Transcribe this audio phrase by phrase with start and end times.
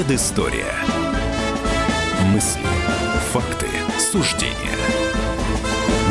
[0.00, 0.72] Предыстория.
[2.32, 2.64] Мысли,
[3.32, 3.66] факты,
[3.98, 4.54] суждения.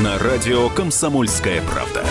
[0.04, 2.06] На радио «Комсомольская правда».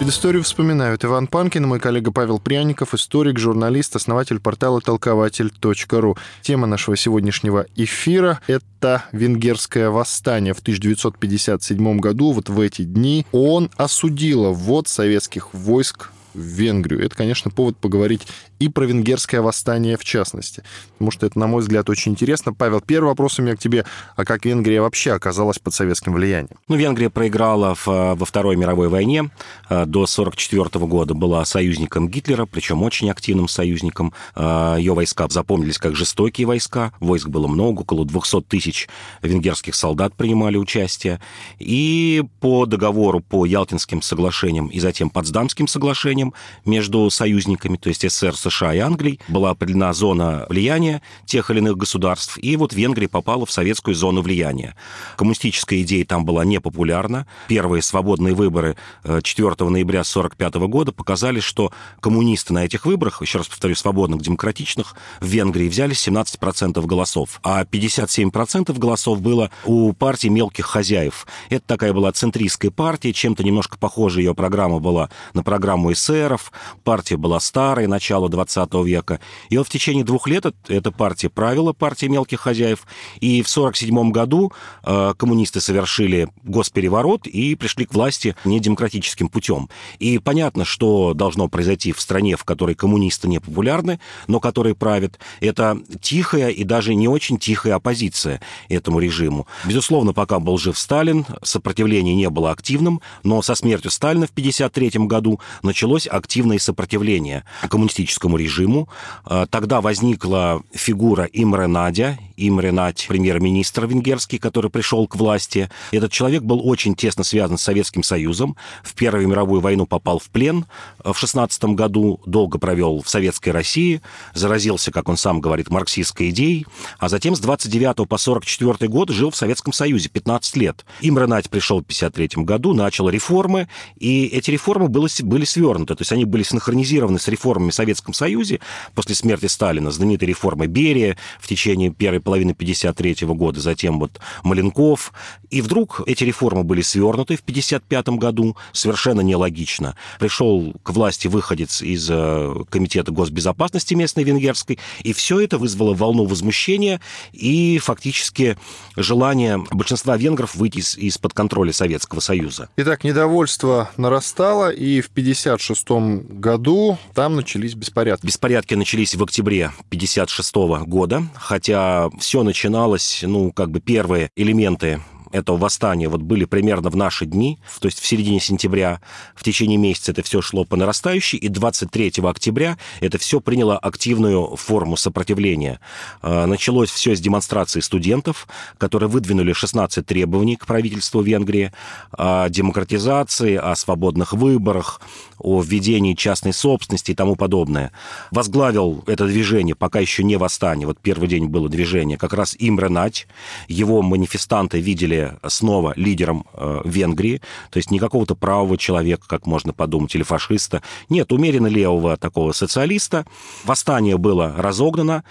[0.00, 6.16] Предысторию вспоминают Иван Панкин, мой коллега Павел Пряников, историк, журналист, основатель портала толкователь.ру.
[6.42, 12.32] Тема нашего сегодняшнего эфира— это венгерское восстание в 1957 году.
[12.32, 17.04] Вот в эти дни он осудила ввод советских войск в Венгрию.
[17.04, 18.26] Это, конечно, повод поговорить
[18.58, 20.62] и про венгерское восстание в частности.
[20.92, 22.52] Потому что это, на мой взгляд, очень интересно.
[22.52, 23.84] Павел, первый вопрос у меня к тебе.
[24.16, 26.56] А как Венгрия вообще оказалась под советским влиянием?
[26.68, 29.30] Ну, Венгрия проиграла в, во Второй мировой войне.
[29.68, 34.12] Э, до 1944 года была союзником Гитлера, причем очень активным союзником.
[34.34, 36.92] Э, Ее войска запомнились как жестокие войска.
[37.00, 38.88] Войск было много, около 200 тысяч
[39.22, 41.20] венгерских солдат принимали участие.
[41.58, 46.23] И по договору, по Ялтинским соглашениям и затем Потсдамским соглашениям
[46.64, 51.76] между союзниками, то есть СССР, США и Англии, была определена зона влияния тех или иных
[51.76, 54.76] государств, и вот Венгрия попала в советскую зону влияния.
[55.16, 57.26] Коммунистическая идея там была непопулярна.
[57.48, 63.38] Первые свободные выборы 4 э, ноября 1945 года показали, что коммунисты на этих выборах, еще
[63.38, 70.28] раз повторю, свободных, демократичных, в Венгрии взяли 17% голосов, а 57% голосов было у партии
[70.28, 71.26] мелких хозяев.
[71.50, 76.52] Это такая была центристская партия, чем-то немножко похожа ее программа была на программу эсеров.
[76.84, 79.20] Партия была старая, начало 20 века.
[79.50, 82.86] И вот в течение двух лет эта партия правила, партия мелких хозяев.
[83.20, 84.52] И в 1947 году
[84.84, 89.68] э, коммунисты совершили госпереворот и пришли к власти недемократическим путем.
[89.98, 95.18] И понятно, что должно произойти в стране, в которой коммунисты не популярны, но которые правят.
[95.40, 99.46] Это тихая и даже не очень тихая оппозиция этому режиму.
[99.64, 105.06] Безусловно, пока был жив Сталин, сопротивление не было активным, но со смертью Сталина в 1953
[105.06, 108.88] году началось активное сопротивление коммунистическому режиму.
[109.24, 115.70] А, тогда возникла фигура Имре Надя, Имре Надь, премьер-министр венгерский, который пришел к власти.
[115.92, 118.56] Этот человек был очень тесно связан с Советским Союзом.
[118.82, 120.66] В Первую мировую войну попал в плен
[121.04, 124.00] в 16 году, долго провел в Советской России,
[124.32, 126.66] заразился, как он сам говорит, марксистской идеей,
[126.98, 130.84] а затем с 29 по 44 год жил в Советском Союзе 15 лет.
[131.00, 136.02] Имре Надь пришел в 53 году, начал реформы, и эти реформы были, были свернуты, то
[136.02, 138.60] есть они были синхронизированы с реформами в Советском Союзе
[138.94, 145.12] после смерти Сталина, знаменитой реформы Берия в течение первой половины 53 года, затем вот Маленков.
[145.50, 149.96] И вдруг эти реформы были свернуты в 55 году, совершенно нелогично.
[150.18, 156.24] Пришел к власти выходец из э, Комитета госбезопасности местной венгерской, и все это вызвало волну
[156.24, 157.00] возмущения
[157.32, 158.56] и фактически
[158.96, 162.68] желание большинства венгров выйти из-под контроля Советского Союза.
[162.76, 165.88] Итак, недовольство нарастало, и в 56
[166.28, 168.26] году там начались беспорядки.
[168.26, 170.54] Беспорядки начались в октябре 56
[170.86, 175.00] года, хотя все начиналось, ну, как бы первые элементы
[175.34, 179.00] этого восстания вот были примерно в наши дни, то есть в середине сентября,
[179.34, 184.54] в течение месяца это все шло по нарастающей, и 23 октября это все приняло активную
[184.54, 185.80] форму сопротивления.
[186.22, 188.46] А, началось все с демонстрации студентов,
[188.78, 191.72] которые выдвинули 16 требований к правительству Венгрии
[192.12, 195.00] о демократизации, о свободных выборах,
[195.38, 197.92] о введении частной собственности и тому подобное.
[198.30, 202.88] Возглавил это движение, пока еще не восстание, вот первый день было движение, как раз Имре
[202.88, 203.26] Нать.
[203.68, 207.40] Его манифестанты видели снова лидером э, Венгрии,
[207.70, 210.82] то есть не какого-то правого человека, как можно подумать, или фашиста.
[211.08, 213.26] Нет, умеренно левого такого социалиста.
[213.64, 215.24] Восстание было разогнано,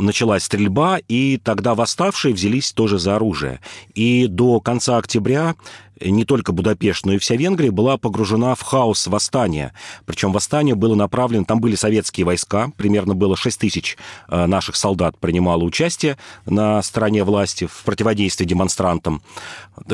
[0.00, 3.60] началась стрельба, и тогда восставшие взялись тоже за оружие.
[3.94, 5.54] И до конца октября
[6.00, 9.74] не только Будапешт, но и вся Венгрия была погружена в хаос восстания.
[10.06, 15.18] Причем восстание было направлено, там были советские войска, примерно было 6 тысяч э, наших солдат
[15.18, 16.16] принимало участие
[16.46, 19.22] на стороне власти в противодействии демонстрантам.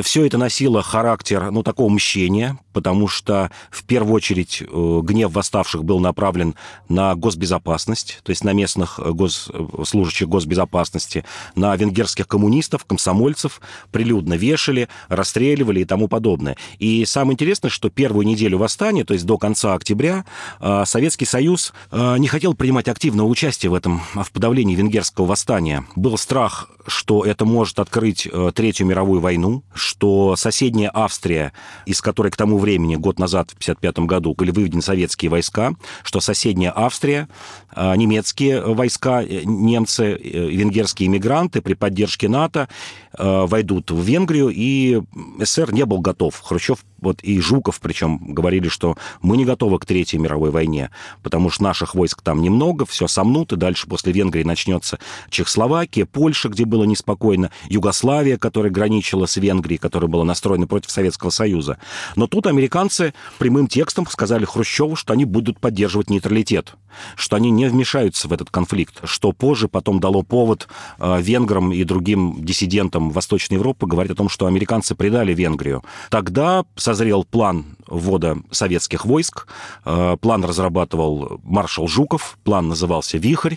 [0.01, 5.83] Все это носило характер, ну, такого мщения, потому что в первую очередь э, гнев восставших
[5.83, 6.55] был направлен
[6.89, 9.49] на госбезопасность, то есть на местных э, гос...
[9.97, 13.59] служащих госбезопасности, на венгерских коммунистов, комсомольцев,
[13.91, 16.55] прилюдно вешали, расстреливали и тому подобное.
[16.77, 20.23] И самое интересное, что первую неделю восстания, то есть до конца октября,
[20.59, 25.83] а, Советский Союз а, не хотел принимать активное участие в этом, в подавлении венгерского восстания.
[25.95, 31.53] Был страх, что это может открыть Третью мировую войну, что соседняя Австрия,
[31.85, 35.73] из которой к тому времени, год назад, в 1955 году, были выведены советские войска,
[36.03, 37.27] что соседняя Австрия,
[37.71, 39.41] а, немецкие войска, э,
[39.77, 42.67] немцы, э, венгерские иммигранты при поддержке НАТО
[43.17, 45.01] войдут в Венгрию, и
[45.39, 46.39] СССР не был готов.
[46.41, 50.89] Хрущев вот и Жуков, причем, говорили, что мы не готовы к Третьей мировой войне,
[51.23, 54.99] потому что наших войск там немного, все сомнут, и дальше после Венгрии начнется
[55.29, 61.29] Чехословакия, Польша, где было неспокойно, Югославия, которая граничила с Венгрией, которая была настроена против Советского
[61.29, 61.77] Союза.
[62.15, 66.73] Но тут американцы прямым текстом сказали Хрущеву, что они будут поддерживать нейтралитет,
[67.15, 70.67] что они не вмешаются в этот конфликт, что позже потом дало повод
[70.99, 75.83] э, венграм и другим диссидентам Восточной Европы говорить о том, что американцы предали Венгрию.
[76.09, 79.47] Тогда созрел план ввода советских войск.
[79.85, 83.55] Э, план разрабатывал маршал Жуков, план назывался «Вихрь».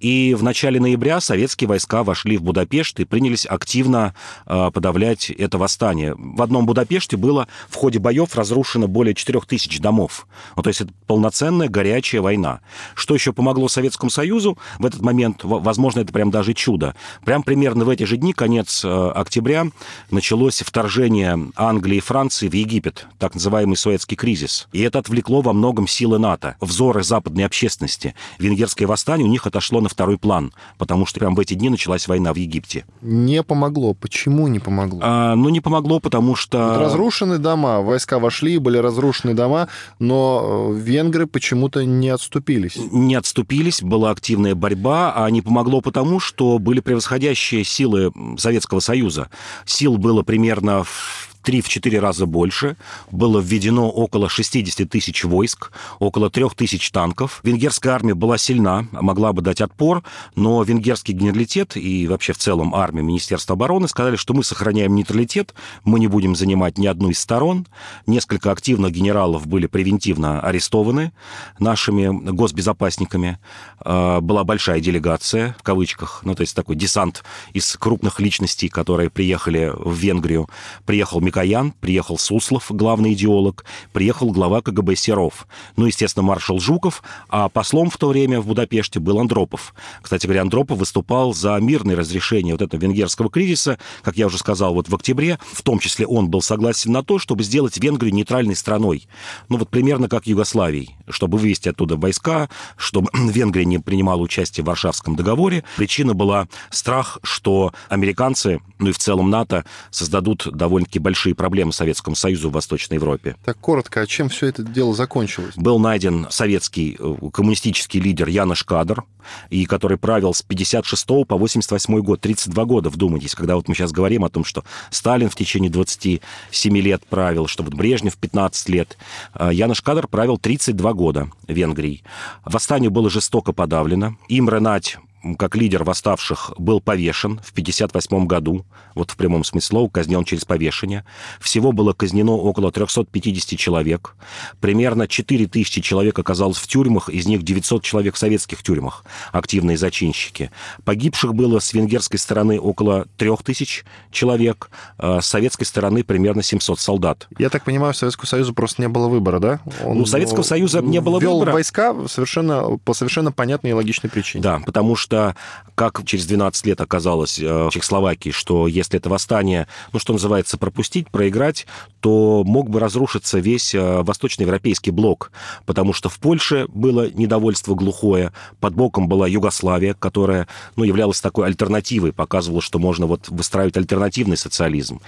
[0.00, 4.14] И в начале ноября советские войска вошли в Будапешт и принялись активно
[4.46, 6.14] э, подавлять это восстание.
[6.16, 10.26] В одном Будапеште было в ходе боев разрушено более 4000 домов.
[10.56, 12.60] Ну, то есть это полноценная горячая война.
[12.94, 15.40] Что еще помогло Советскому Союзу в этот момент?
[15.42, 16.94] Возможно, это прям даже чудо.
[17.24, 19.66] Прям примерно в эти же дни, конец э, октября,
[20.10, 24.68] началось вторжение Англии и Франции в Египет, так называемый Суэцкий кризис.
[24.72, 28.14] И это отвлекло во многом силы НАТО, взоры западной общественности.
[28.38, 32.08] Венгерское восстание у них отошло на второй план, потому что прямо в эти дни началась
[32.08, 32.84] война в Египте.
[33.02, 33.94] Не помогло.
[33.94, 35.00] Почему не помогло?
[35.02, 36.58] А, ну, не помогло, потому что...
[36.58, 39.68] Вот разрушены дома, войска вошли, были разрушены дома,
[39.98, 42.76] но э, венгры почему-то не отступились.
[42.76, 49.30] Не отступились, была активная борьба, а не помогло потому, что были превосходящие силы Советского Союза.
[49.64, 52.76] Сил было примерно в 3-4 раза больше.
[53.10, 57.40] Было введено около 60 тысяч войск, около 3 тысяч танков.
[57.42, 60.04] Венгерская армия была сильна, могла бы дать отпор,
[60.34, 65.54] но венгерский генералитет и вообще в целом армия Министерства обороны сказали, что мы сохраняем нейтралитет,
[65.84, 67.66] мы не будем занимать ни одну из сторон.
[68.06, 71.12] Несколько активных генералов были превентивно арестованы
[71.58, 73.38] нашими госбезопасниками.
[73.80, 77.24] А, была большая делегация, в кавычках, ну, то есть такой десант
[77.54, 80.50] из крупных личностей, которые приехали в Венгрию.
[80.84, 85.46] Приехал Михаил Каян, приехал Суслов, главный идеолог, приехал глава КГБ Серов,
[85.76, 89.72] ну, естественно, маршал Жуков, а послом в то время в Будапеште был Андропов.
[90.02, 94.74] Кстати говоря, Андропов выступал за мирное разрешение вот этого венгерского кризиса, как я уже сказал,
[94.74, 98.56] вот в октябре, в том числе он был согласен на то, чтобы сделать Венгрию нейтральной
[98.56, 99.06] страной.
[99.48, 104.66] Ну, вот примерно как Югославии, чтобы вывести оттуда войска, чтобы Венгрия не принимала участие в
[104.66, 105.62] Варшавском договоре.
[105.76, 111.72] Причина была страх, что американцы, ну и в целом НАТО, создадут довольно-таки большие большие проблемы
[111.72, 113.36] Советскому Союзу в Восточной Европе.
[113.44, 115.54] Так коротко, а чем все это дело закончилось?
[115.56, 119.04] Был найден советский э, коммунистический лидер Янош Кадр,
[119.50, 123.92] и который правил с 56 по 88 год, 32 года, вдумайтесь, когда вот мы сейчас
[123.92, 128.96] говорим о том, что Сталин в течение 27 лет правил, что вот Брежнев 15 лет.
[129.34, 132.02] А Янош Кадр правил 32 года Венгрии.
[132.44, 134.16] Восстание было жестоко подавлено.
[134.28, 134.98] Имре Нать
[135.38, 140.44] как лидер восставших, был повешен в 1958 году, вот в прямом смысле слова, казнен через
[140.44, 141.04] повешение.
[141.40, 144.14] Всего было казнено около 350 человек.
[144.60, 150.50] Примерно 4000 человек оказалось в тюрьмах, из них 900 человек в советских тюрьмах, активные зачинщики.
[150.84, 157.28] Погибших было с венгерской стороны около 3000 человек, а с советской стороны примерно 700 солдат.
[157.38, 159.60] Я так понимаю, Советскому Союзу просто не было выбора, да?
[159.84, 161.52] Он, У Советского Союза не было ввел выбора.
[161.52, 164.42] войска совершенно, по совершенно понятной и логичной причине.
[164.42, 165.34] Да, потому что что,
[165.74, 170.58] как через 12 лет оказалось э, в Чехословакии, что если это восстание, ну, что называется,
[170.58, 171.66] пропустить, проиграть,
[172.00, 175.30] то мог бы разрушиться весь э, восточноевропейский блок,
[175.66, 181.46] потому что в Польше было недовольство глухое, под боком была Югославия, которая, ну, являлась такой
[181.46, 185.00] альтернативой, показывала, что можно вот выстраивать альтернативный социализм.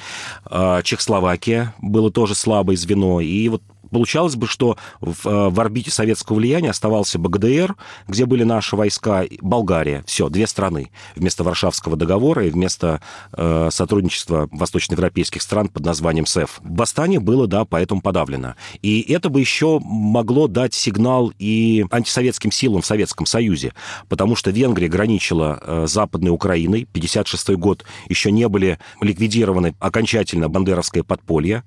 [0.44, 5.90] А Чехословакия было тоже слабое звено, и вот Получалось бы, что в, э, в орбите
[5.90, 7.76] советского влияния оставался БГДР,
[8.08, 10.02] где были наши войска, Болгария.
[10.06, 10.90] Все, две страны.
[11.16, 13.00] Вместо Варшавского договора и вместо
[13.32, 16.60] э, сотрудничества восточноевропейских стран под названием СЭФ.
[16.62, 18.54] Восстание было, да, поэтому подавлено.
[18.82, 23.72] И это бы еще могло дать сигнал и антисоветским силам в Советском Союзе,
[24.08, 26.86] потому что Венгрия граничила э, Западной Украиной.
[26.92, 31.64] 56 год еще не были ликвидированы окончательно бандеровское подполье.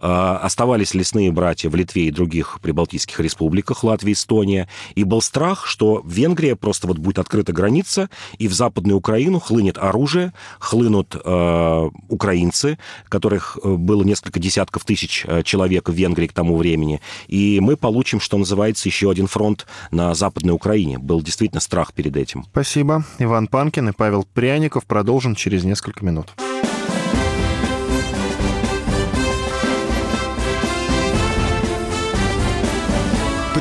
[0.00, 5.66] Э, оставались лесные братья в Литве и других прибалтийских республиках, Латвия, Эстония, и был страх,
[5.66, 11.90] что Венгрия просто вот будет открыта граница, и в Западную Украину хлынет оружие, хлынут э,
[12.08, 17.58] украинцы, которых э, было несколько десятков тысяч э, человек в Венгрии к тому времени, и
[17.60, 20.98] мы получим, что называется, еще один фронт на Западной Украине.
[20.98, 22.44] Был действительно страх перед этим.
[22.44, 23.04] Спасибо.
[23.18, 26.28] Иван Панкин и Павел Пряников продолжим через несколько минут.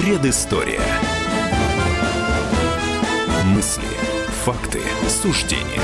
[0.10, 0.82] Предыстория.
[3.46, 3.84] Мысли,
[4.44, 5.84] факты, суждения.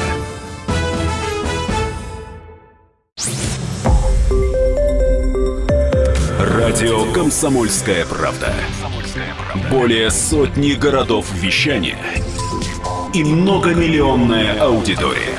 [6.39, 8.51] Радио «Комсомольская правда».
[9.69, 11.99] Более сотни городов вещания
[13.13, 15.37] и многомиллионная аудитория.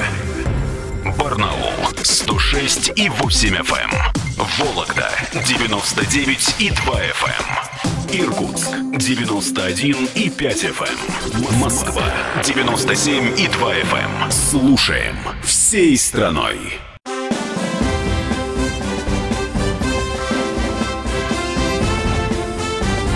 [1.18, 1.72] Барнаул
[2.04, 3.90] 106 и 8 FM.
[3.90, 4.46] Эм.
[4.58, 5.10] Вологда
[5.44, 7.65] 99 и 2 FM.
[8.08, 8.20] Эм.
[8.20, 10.98] Иркутск 91 и 5 FM.
[11.34, 11.58] Эм.
[11.58, 12.02] Москва
[12.44, 14.30] 97 и 2 FM.
[14.30, 16.58] Слушаем всей страной.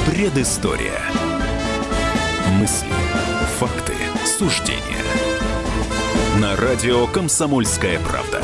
[0.06, 1.00] Предыстория.
[2.58, 2.88] Мысли,
[3.58, 3.94] факты,
[4.26, 4.80] суждения.
[6.40, 8.42] На радио «Комсомольская правда».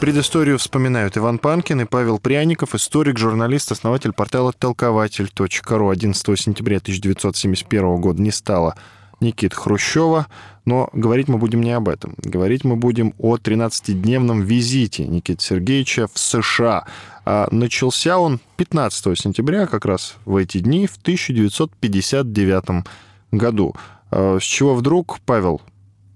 [0.00, 5.88] Предысторию вспоминают Иван Панкин и Павел Пряников, историк, журналист, основатель портала толкователь.ру.
[5.88, 8.76] 11 сентября 1971 года не стало
[9.20, 10.26] Никит Хрущева,
[10.66, 12.14] но говорить мы будем не об этом.
[12.18, 16.84] Говорить мы будем о 13-дневном визите Никиты Сергеевича в США.
[17.24, 22.84] А начался он 15 сентября, как раз в эти дни, в 1959
[23.32, 23.74] году.
[24.10, 25.62] А с чего вдруг, Павел,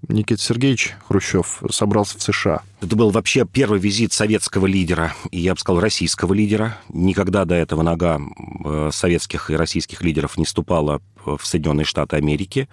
[0.09, 2.61] Никита Сергеевич Хрущев собрался в США?
[2.81, 6.77] Это был вообще первый визит советского лидера, и я бы сказал, российского лидера.
[6.89, 8.19] Никогда до этого нога
[8.65, 11.01] э, советских и российских лидеров не ступала
[11.37, 12.67] в Соединенные Штаты Америки.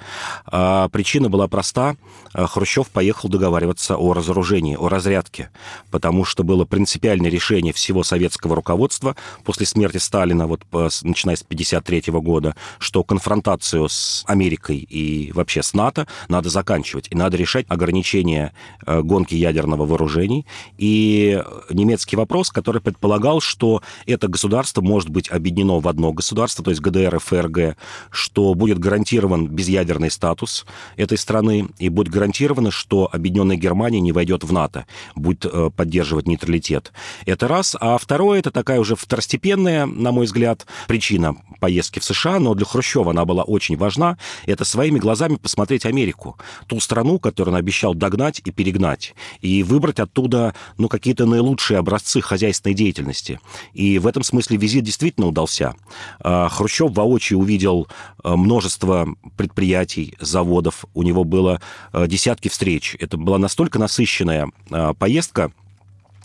[0.47, 1.97] А причина была проста.
[2.33, 5.51] Хрущев поехал договариваться о разоружении, о разрядке,
[5.91, 12.13] потому что было принципиальное решение всего советского руководства после смерти Сталина, вот начиная с 1953
[12.21, 18.53] года, что конфронтацию с Америкой и вообще с НАТО надо заканчивать, и надо решать ограничения
[18.87, 20.47] э, гонки ядерного вооружений.
[20.79, 26.71] И немецкий вопрос, который предполагал, что это государство может быть объединено в одно государство, то
[26.71, 27.77] есть ГДР и ФРГ,
[28.11, 34.45] что будет гарантирован безъядерный статус этой страны, и будет гарантировано, что объединенная Германия не войдет
[34.45, 36.93] в НАТО, будет э, поддерживать нейтралитет.
[37.25, 37.76] Это раз.
[37.81, 42.67] А второе, это такая уже второстепенная, на мой взгляд, причина поездки в США, но для
[42.67, 46.37] Хрущева она была очень важна, это своими глазами посмотреть Америку,
[46.67, 52.21] ту страну, которую он обещал догнать и перегнать, и выбрать оттуда ну, какие-то наилучшие образцы
[52.21, 53.41] хозяйственной деятельности.
[53.73, 55.75] И в этом смысле визит действительно удался.
[56.21, 57.88] А, Хрущев воочию увидел
[58.23, 61.61] а, множество предприятий, заводов, у него было
[61.92, 62.97] а, десятки встреч.
[62.99, 64.50] Это была настолько насыщенная
[64.99, 65.52] поездка,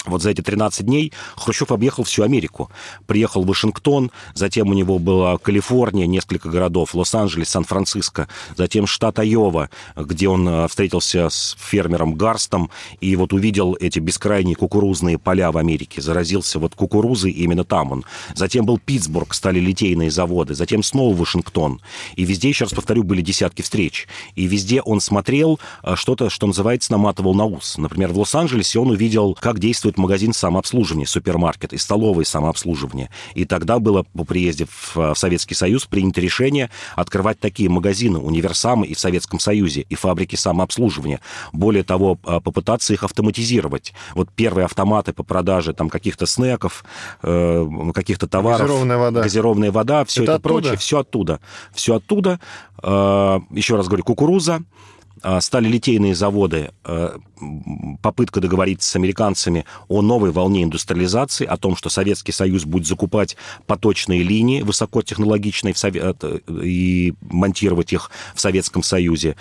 [0.06, 2.70] вот за эти 13 дней Хрущев объехал всю Америку.
[3.06, 8.28] Приехал в Вашингтон, затем у него была Калифорния, несколько городов, Лос-Анджелес, Сан-Франциско,
[8.58, 14.56] затем штат Айова, где он э, встретился с фермером Гарстом и вот увидел эти бескрайние
[14.56, 18.06] кукурузные поля в Америке, заразился вот кукурузой, именно там он.
[18.36, 21.82] Затем был Питтсбург, стали литейные заводы, затем снова Вашингтон.
[22.16, 24.08] И везде, еще раз повторю, были десятки встреч.
[24.36, 27.78] И везде он смотрел э, что-то, что называется, наматывал на ус.
[27.78, 33.10] Например, в Лос-Анджелесе он увидел, как действует существует магазин самообслуживания, супермаркет и столовые самообслуживания.
[33.36, 38.94] И тогда было по приезде в Советский Союз принято решение открывать такие магазины, универсамы и
[38.94, 41.20] в Советском Союзе, и фабрики самообслуживания.
[41.54, 43.94] Более того, а, попытаться их автоматизировать.
[44.16, 46.84] Вот первые автоматы по продаже там каких-то снеков,
[47.24, 48.62] э, каких-то товаров.
[48.62, 49.22] Газированная вода.
[49.22, 51.40] Газированная вода, все это, это прочее, все оттуда.
[51.74, 52.40] Все оттуда.
[52.84, 54.62] Э, еще раз говорю, кукуруза,
[55.40, 57.18] стали литейные заводы, э,
[58.02, 63.38] попытка договориться с американцами о новой волне индустриализации, о том, что Советский Союз будет закупать
[63.68, 69.36] поточные линии высокотехнологичные э, и монтировать их в Советском Союзе.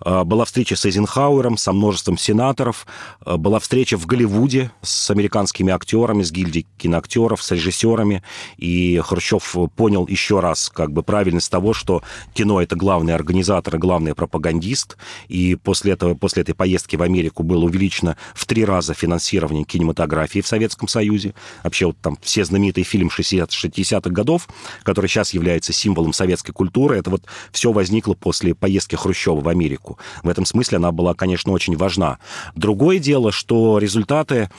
[0.00, 2.86] А, была встреча с Эйзенхауэром, со множеством сенаторов.
[3.20, 8.22] А, была встреча в Голливуде с американскими актерами, с гильдией киноактеров, с режиссерами.
[8.56, 12.02] И Хрущев понял еще раз как бы правильность того, что
[12.34, 14.96] кино— это главный организатор и главный пропагандист,
[15.28, 20.40] и после, этого, после этой поездки в Америку было увеличено в три раза финансирование кинематографии
[20.40, 21.34] в Советском Союзе.
[21.62, 24.48] Вообще вот там все знаменитые фильмы 60-х годов,
[24.82, 27.22] который сейчас является символом советской культуры, это вот
[27.52, 29.98] все возникло после поездки Хрущева в Америку.
[30.22, 32.18] В этом смысле она была, конечно, очень важна.
[32.54, 34.50] Другое дело, что результаты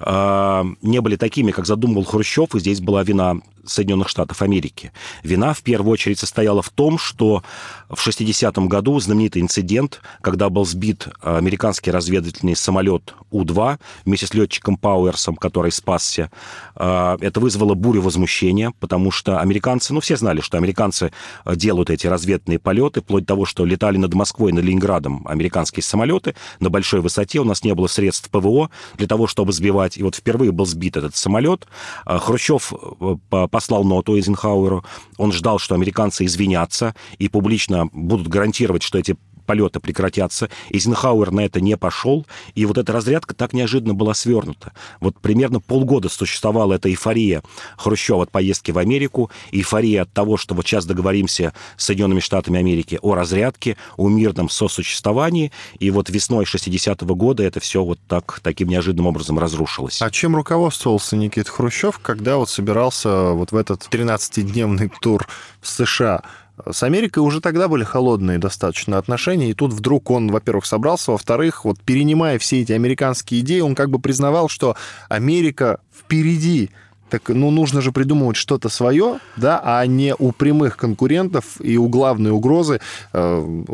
[0.00, 4.92] э, не были такими, как задумывал Хрущев, и здесь была вина Соединенных Штатов Америки.
[5.22, 7.42] Вина в первую очередь состояла в том, что
[7.88, 14.76] в 60-м году знаменитый инцидент, когда был сбит американский разведывательный самолет У-2 вместе с летчиком
[14.76, 16.30] Пауэрсом, который спасся,
[16.74, 21.12] а, это вызвало бурю возмущения, потому что американцы, ну, все знали, что американцы
[21.46, 26.34] делают эти разведные полеты, вплоть до того, что летали над Москвой, над Ленинградом американские самолеты
[26.60, 30.14] на большой высоте, у нас не было средств ПВО для того, чтобы сбивать, и вот
[30.14, 31.66] впервые был сбит этот самолет.
[32.06, 34.84] Хрущев э, послал ноту Эйзенхауэру,
[35.16, 40.48] он ждал, что американцы извинятся и публично будут гарантировать, что эти полеты прекратятся.
[40.70, 44.72] Эйзенхауэр на это не пошел, и вот эта разрядка так неожиданно была свернута.
[45.00, 47.42] Вот примерно полгода существовала эта эйфория
[47.76, 52.58] Хрущева от поездки в Америку, эйфория от того, что вот сейчас договоримся с Соединенными Штатами
[52.58, 58.40] Америки о разрядке, о мирном сосуществовании, и вот весной 60-го года это все вот так,
[58.42, 60.00] таким неожиданным образом разрушилось.
[60.02, 65.26] А чем руководствовался Никит Хрущев, когда вот собирался вот в этот 13-дневный тур
[65.60, 66.22] в США?
[66.70, 71.64] С Америкой уже тогда были холодные достаточно отношения, и тут вдруг он, во-первых, собрался, во-вторых,
[71.64, 74.76] вот перенимая все эти американские идеи, он как бы признавал, что
[75.08, 76.70] Америка впереди,
[77.10, 81.88] так, ну, нужно же придумывать что-то свое, да, а не у прямых конкурентов и у
[81.88, 82.80] главной угрозы
[83.12, 83.64] э,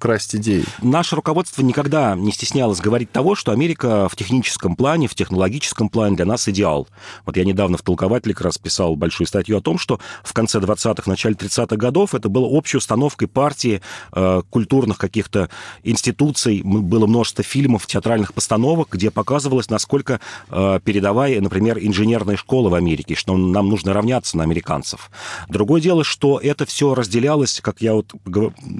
[0.00, 0.64] красть идеи.
[0.82, 6.16] Наше руководство никогда не стеснялось говорить того, что Америка в техническом плане, в технологическом плане
[6.16, 6.88] для нас идеал.
[7.26, 10.58] Вот я недавно в «Толкователе» как раз писал большую статью о том, что в конце
[10.58, 15.50] 20-х, начале 30-х годов это было общей установкой партии, э, культурных каких-то
[15.84, 22.74] институций, было множество фильмов, театральных постановок, где показывалось, насколько э, передовая, например, инженерная школа в
[22.74, 25.10] Америке, что нам нужно равняться на американцев.
[25.48, 28.14] Другое дело, что это все разделялось, как я вот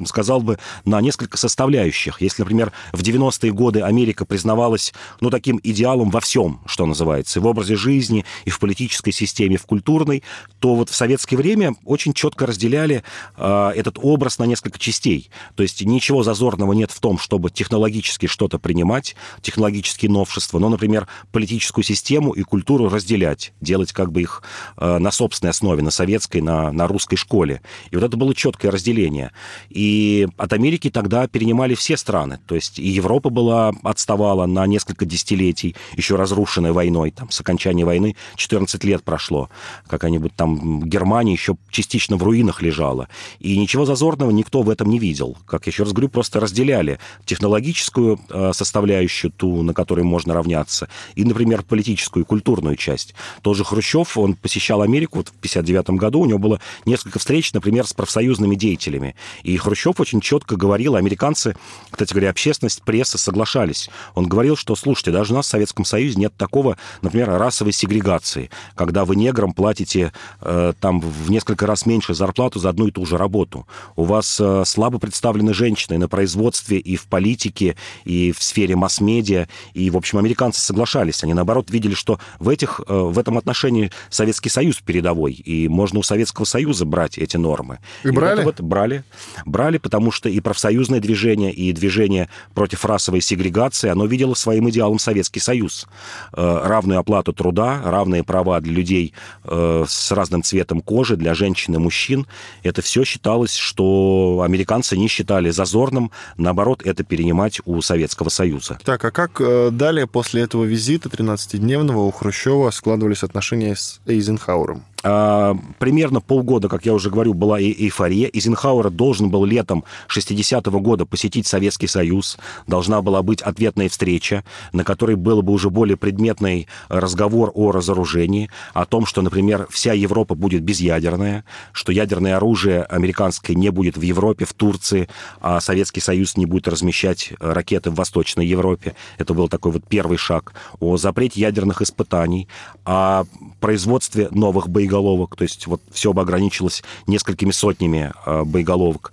[0.07, 2.21] сказал бы, на несколько составляющих.
[2.21, 7.43] Если, например, в 90-е годы Америка признавалась, ну, таким идеалом во всем, что называется, и
[7.43, 10.23] в образе жизни, и в политической системе, и в культурной,
[10.61, 13.03] то вот в советское время очень четко разделяли
[13.37, 15.31] э, этот образ на несколько частей.
[15.57, 21.09] То есть ничего зазорного нет в том, чтобы технологически что-то принимать, технологические новшества, но, например,
[21.33, 24.45] политическую систему и культуру разделять, делать как бы их
[24.77, 27.63] э, на собственной основе, на советской, на, на русской школе.
[27.91, 29.33] И вот это было четкое разделение.
[29.71, 32.41] И от Америки тогда перенимали все страны.
[32.47, 37.11] То есть и Европа была, отставала на несколько десятилетий, еще разрушенная войной.
[37.11, 39.49] Там с окончания войны 14 лет прошло.
[39.87, 43.09] Какая-нибудь там Германия еще частично в руинах лежала.
[43.39, 45.39] И ничего зазорного никто в этом не видел.
[45.47, 50.91] Как я еще раз говорю, просто разделяли технологическую э, составляющую, ту, на которой можно равняться,
[51.15, 53.15] и, например, политическую и культурную часть.
[53.41, 57.87] Тоже Хрущев, он посещал Америку вот в 59 году, у него было несколько встреч, например,
[57.87, 59.17] с профсоюзными деятелями.
[59.45, 61.55] И Хрущев очень четко говорил, говорил, американцы,
[61.91, 63.89] кстати говоря, общественность, пресса соглашались.
[64.15, 68.51] Он говорил, что, слушайте, даже у нас в Советском Союзе нет такого, например, расовой сегрегации,
[68.75, 73.07] когда вы неграм платите э, там в несколько раз меньше зарплату за одну и ту
[73.07, 73.67] же работу.
[73.97, 79.49] У вас э, слабо представлены женщины на производстве и в политике, и в сфере масс-медиа.
[79.75, 81.23] И, в общем, американцы соглашались.
[81.25, 85.99] Они, наоборот, видели, что в, этих, э, в этом отношении Советский Союз передовой, и можно
[85.99, 87.79] у Советского Союза брать эти нормы.
[88.05, 88.43] И, и брали?
[88.43, 89.05] Вот, вот, брали.
[89.45, 94.69] Брали, потому что и профсоюз профсоюзное движение и движение против расовой сегрегации, оно видело своим
[94.71, 95.87] идеалом Советский Союз.
[96.33, 99.13] Э, равную оплату труда, равные права для людей
[99.45, 102.27] э, с разным цветом кожи, для женщин и мужчин.
[102.63, 108.79] Это все считалось, что американцы не считали зазорным, наоборот, это перенимать у Советского Союза.
[108.85, 114.85] Так, а как э, далее после этого визита 13-дневного у Хрущева складывались отношения с Эйзенхауэром?
[115.03, 118.31] А, примерно полгода, как я уже говорю, была эйфория.
[118.33, 119.85] Эйзенхауэр должен был летом
[120.15, 122.39] 60-го года посетить Советский Союз.
[122.67, 128.51] Должна была быть ответная встреча, на которой был бы уже более предметный разговор о разоружении,
[128.75, 134.03] о том, что, например, вся Европа будет безъядерная, что ядерное оружие американское не будет в
[134.03, 135.09] Европе, в Турции,
[135.41, 138.95] а Советский Союз не будет размещать ракеты в Восточной Европе.
[139.17, 140.53] Это был такой вот первый шаг.
[140.79, 142.49] О запрете ядерных испытаний,
[142.85, 143.25] о
[143.61, 149.13] производстве новых боеголовок боеголовок, то есть вот все бы ограничилось несколькими сотнями э, боеголовок.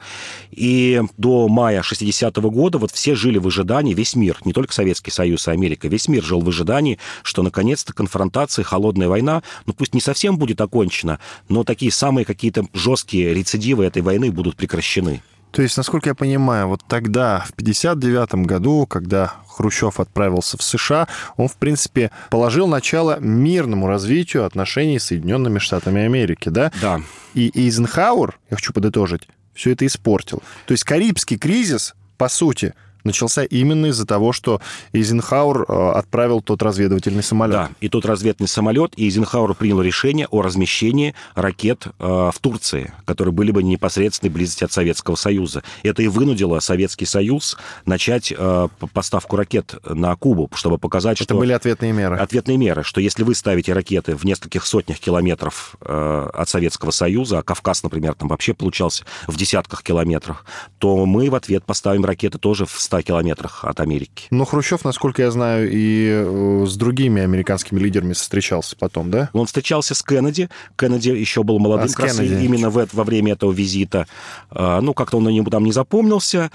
[0.52, 5.12] И до мая 60-го года вот все жили в ожидании, весь мир, не только Советский
[5.12, 9.94] Союз и Америка, весь мир жил в ожидании, что наконец-то конфронтация, холодная война, ну пусть
[9.94, 15.22] не совсем будет окончена, но такие самые какие-то жесткие рецидивы этой войны будут прекращены.
[15.58, 21.08] То есть, насколько я понимаю, вот тогда, в 1959 году, когда Хрущев отправился в США,
[21.36, 26.72] он, в принципе, положил начало мирному развитию отношений с Соединенными Штатами Америки, да?
[26.80, 27.02] Да.
[27.34, 30.43] И Эйзенхауэр, я хочу подытожить, все это испортил.
[30.67, 32.76] То есть Карибский кризис, по сути,
[33.08, 34.62] начался именно из-за того, что
[34.93, 37.56] Эйзенхауэр э, отправил тот разведывательный самолет.
[37.56, 42.93] Да, и тот разведывательный самолет, и Эйзенхауэр принял решение о размещении ракет э, в Турции,
[43.06, 45.63] которые были бы непосредственной близости от Советского Союза.
[45.82, 51.34] Это и вынудило Советский Союз начать э, поставку ракет на Кубу, чтобы показать, Это что...
[51.34, 52.17] Это были ответные меры.
[52.17, 57.43] Ответные меры, что если вы ставите ракеты в нескольких сотнях километров от Советского Союза, а
[57.43, 60.46] Кавказ, например, там вообще получался в десятках километрах,
[60.78, 64.28] то мы в ответ поставим ракеты тоже в 100 100 километрах от Америки.
[64.32, 69.30] Но Хрущев, насколько я знаю, и э, с другими американскими лидерами встречался потом, да?
[69.34, 70.50] Он встречался с Кеннеди.
[70.78, 74.08] Кеннеди еще был молодым, а, как раз именно в, во время этого визита.
[74.50, 76.52] А, ну, как-то он ему там не запомнился.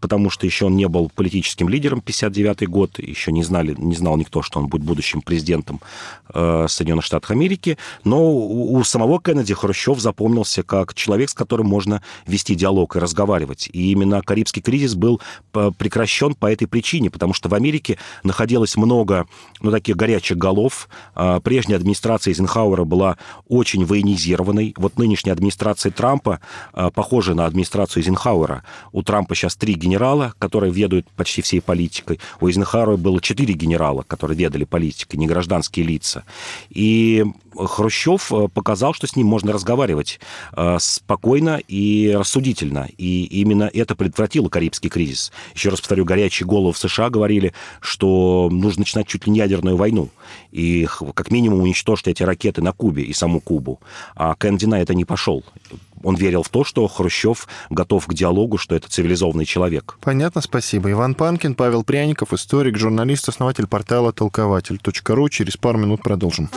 [0.00, 4.16] Потому что еще он не был политическим лидером 59 год, еще не, знали, не знал
[4.16, 5.80] никто, что он будет будущим президентом
[6.32, 11.66] э, Соединенных Штатов Америки, но у, у самого Кеннеди Хрущев запомнился как человек, с которым
[11.66, 13.68] можно вести диалог и разговаривать.
[13.72, 15.20] И именно Карибский кризис был
[15.52, 19.26] прекращен по этой причине, потому что в Америке находилось много
[19.60, 20.88] ну, таких горячих голов.
[21.14, 23.16] Э, прежняя администрация Эйзенхауэра была
[23.48, 24.74] очень военизированной.
[24.76, 26.40] Вот нынешняя администрация Трампа
[26.72, 28.64] э, похожа на администрацию Эйзенхауэра.
[28.92, 32.20] У Трампа сейчас три генерала, которые ведают почти всей политикой.
[32.40, 36.24] У Эйзенхауэра было четыре генерала, которые ведали политикой, не гражданские лица.
[36.70, 37.24] И
[37.56, 40.20] Хрущев э, показал, что с ним можно разговаривать
[40.52, 42.88] э, спокойно и рассудительно.
[42.98, 45.32] И именно это предотвратило Карибский кризис.
[45.54, 49.76] Еще раз повторю, горячие головы в США говорили, что нужно начинать чуть ли не ядерную
[49.76, 50.10] войну.
[50.52, 53.80] И как минимум уничтожить эти ракеты на Кубе и саму Кубу.
[54.14, 55.44] А Кеннеди на это не пошел
[56.02, 59.98] он верил в то, что Хрущев готов к диалогу, что это цивилизованный человек.
[60.00, 60.90] Понятно, спасибо.
[60.90, 65.28] Иван Панкин, Павел Пряников, историк, журналист, основатель портала толкователь.ру.
[65.28, 66.48] Через пару минут продолжим.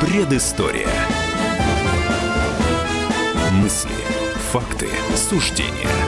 [0.00, 0.88] Предыстория.
[3.52, 3.90] Мысли,
[4.50, 5.88] факты, суждения–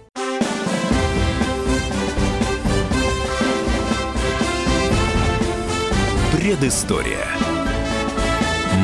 [6.51, 7.27] Предыстория.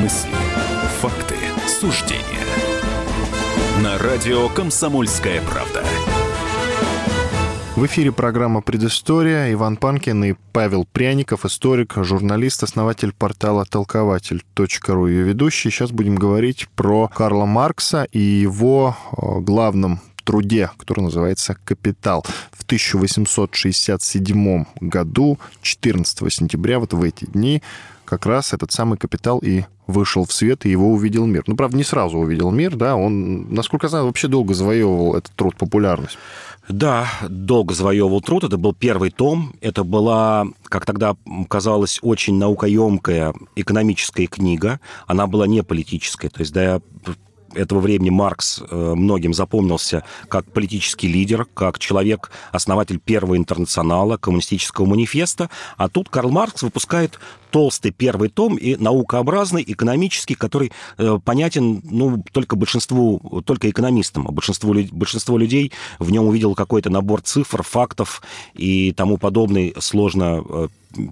[0.02, 0.32] Мысли,
[1.02, 1.36] факты,
[1.68, 2.24] суждения.
[3.84, 5.84] На радио «Комсомольская правда».
[7.76, 9.52] В эфире программа «Предыстория».
[9.52, 15.08] Иван Панкин и Павел Пряников, историк, журналист, основатель портала толкователь.ру.
[15.08, 15.70] Ее ведущий.
[15.70, 22.26] Сейчас будем говорить про Карла Маркса и его э, главном труде, который называется «Капитал».
[22.68, 27.64] В 1867 году, 14 сентября, вот в эти дни,
[28.04, 31.46] как раз этот самый «Капитал» и вышел в свет, и его увидел мир.
[31.48, 35.32] Ну, правда, не сразу увидел мир, да, он, насколько я знаю, вообще долго завоевывал этот
[35.38, 36.18] труд популярность.
[36.68, 38.44] Да, долго завоевывал труд.
[38.44, 39.54] Это был первый том.
[39.62, 41.16] Это была, как тогда
[41.48, 44.82] казалось, очень наукоемкая экономическая книга.
[45.06, 46.28] Она была не политическая.
[46.28, 46.82] То есть, да,
[47.54, 54.86] этого времени Маркс э, многим запомнился как политический лидер, как человек, основатель первого интернационала, коммунистического
[54.86, 55.50] манифеста.
[55.78, 57.20] А тут Карл Маркс выпускает
[57.52, 64.28] толстый первый том и наукообразный, экономический, который э, понятен ну, только большинству, только экономистам.
[64.28, 68.22] А большинство, большинство людей в нем увидело какой-то набор цифр, фактов
[68.54, 70.68] и тому подобный сложно э,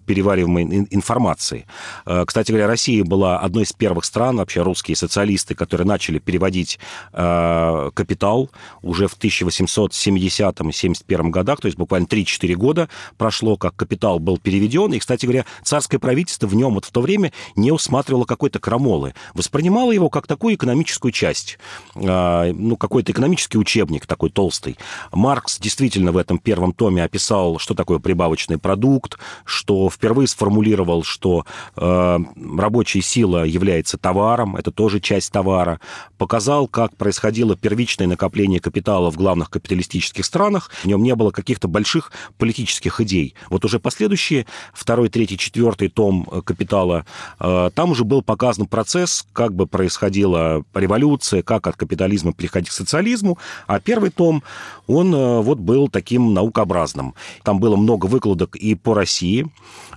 [0.05, 1.65] перевариваемой информации.
[2.05, 6.79] Э, кстати говоря, Россия была одной из первых стран, вообще русские социалисты, которые начали переводить
[7.13, 14.37] э, капитал уже в 1870-71 годах, то есть буквально 3-4 года прошло, как капитал был
[14.37, 14.93] переведен.
[14.93, 19.13] И, кстати говоря, царское правительство в нем вот в то время не усматривало какой-то крамолы,
[19.33, 21.57] воспринимало его как такую экономическую часть,
[21.95, 24.77] э, ну, какой-то экономический учебник такой толстый.
[25.11, 31.03] Маркс действительно в этом первом томе описал, что такое прибавочный продукт, что что впервые сформулировал,
[31.03, 32.19] что э,
[32.57, 35.79] рабочая сила является товаром, это тоже часть товара,
[36.17, 41.67] показал, как происходило первичное накопление капитала в главных капиталистических странах, в нем не было каких-то
[41.67, 43.33] больших политических идей.
[43.49, 47.05] Вот уже последующие, второй, третий, четвертый том э, «Капитала»,
[47.39, 52.73] э, там уже был показан процесс, как бы происходила революция, как от капитализма переходить к
[52.73, 54.43] социализму, а первый том,
[54.87, 57.13] он э, вот был таким наукообразным.
[57.43, 59.49] Там было много выкладок и по России,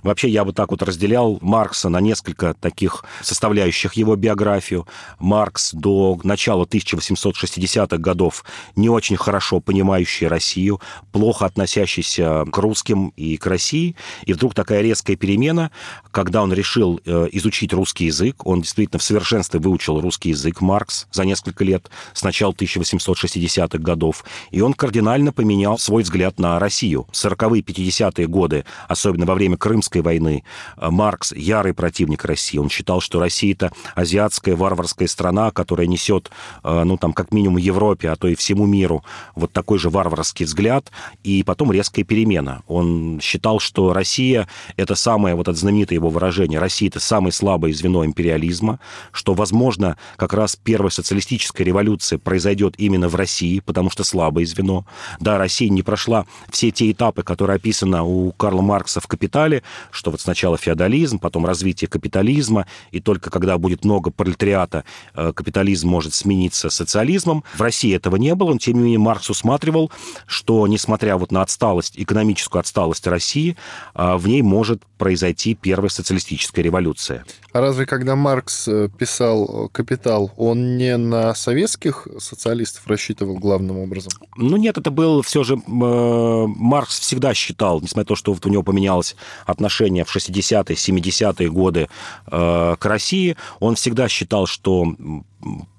[0.03, 4.87] Вообще я бы так вот разделял Маркса на несколько таких составляющих его биографию.
[5.19, 8.43] Маркс до начала 1860-х годов
[8.75, 13.95] не очень хорошо понимающий Россию, плохо относящийся к русским и к России.
[14.25, 15.71] И вдруг такая резкая перемена,
[16.11, 21.07] когда он решил э, изучить русский язык, он действительно в совершенстве выучил русский язык Маркс
[21.11, 27.07] за несколько лет, с начала 1860-х годов, и он кардинально поменял свой взгляд на Россию.
[27.11, 30.43] 40-е, 50-е годы, особенно во время Крымской войны
[30.77, 32.57] Маркс ярый противник России.
[32.57, 36.31] Он считал, что Россия это азиатская варварская страна, которая несет,
[36.63, 39.03] ну, там, как минимум Европе, а то и всему миру
[39.35, 40.91] вот такой же варварский взгляд,
[41.23, 42.63] и потом резкая перемена.
[42.67, 47.73] Он считал, что Россия— это самое, вот это знаменитое его выражение, Россия— это самое слабое
[47.73, 48.79] звено империализма,
[49.11, 54.85] что, возможно, как раз первая социалистическая революция произойдет именно в России, потому что слабое звено.
[55.19, 60.11] Да, Россия не прошла все те этапы, которые описаны у Карла Маркса в «Капитале», что
[60.11, 64.83] вот сначала феодализм, потом развитие капитализма, и только когда будет много пролетариата,
[65.13, 67.43] э, капитализм может смениться социализмом.
[67.55, 69.91] В России этого не было, но, тем не менее, Маркс усматривал,
[70.25, 73.57] что, несмотря вот на отсталость, экономическую отсталость России,
[73.95, 77.25] э, в ней может произойти первая социалистическая революция.
[77.51, 84.11] А разве когда Маркс э, писал «Капитал», он не на советских социалистов рассчитывал главным образом?
[84.35, 85.55] Ну нет, это был все же...
[85.55, 90.75] Э, Маркс всегда считал, несмотря на то, что вот у него поменялось отношение в 60-е,
[90.75, 91.89] 70-е годы
[92.27, 94.95] э, к России, он всегда считал, что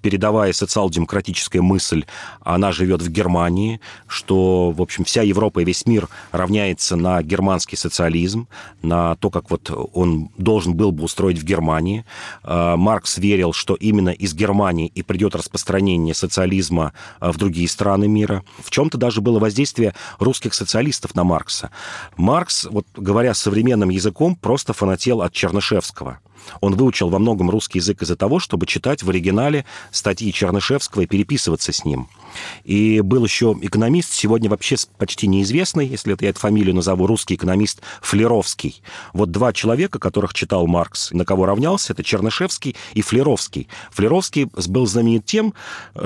[0.02, 2.04] передовая социал-демократическая мысль,
[2.40, 7.76] она живет в Германии, что, в общем, вся Европа и весь мир равняется на германский
[7.76, 8.48] социализм,
[8.82, 12.04] на то, как вот он должен был бы устроить в Германии.
[12.42, 18.08] А, Маркс верил, что именно из Германии и придет распространение социализма а, в другие страны
[18.08, 18.42] мира.
[18.62, 21.70] В чем-то даже было воздействие русских социалистов на Маркса.
[22.16, 26.20] Маркс, вот говоря современным языком, просто фанател от Чернышевского.
[26.60, 31.06] Он выучил во многом русский язык из-за того, чтобы читать в оригинале статьи Чернышевского и
[31.06, 32.08] переписываться с ним.
[32.64, 37.34] И был еще экономист, сегодня вообще почти неизвестный, если это я эту фамилию назову, русский
[37.34, 38.82] экономист Флеровский.
[39.12, 43.68] Вот два человека, которых читал Маркс, на кого равнялся, это Чернышевский и Флеровский.
[43.90, 45.54] Флеровский был знаменит тем,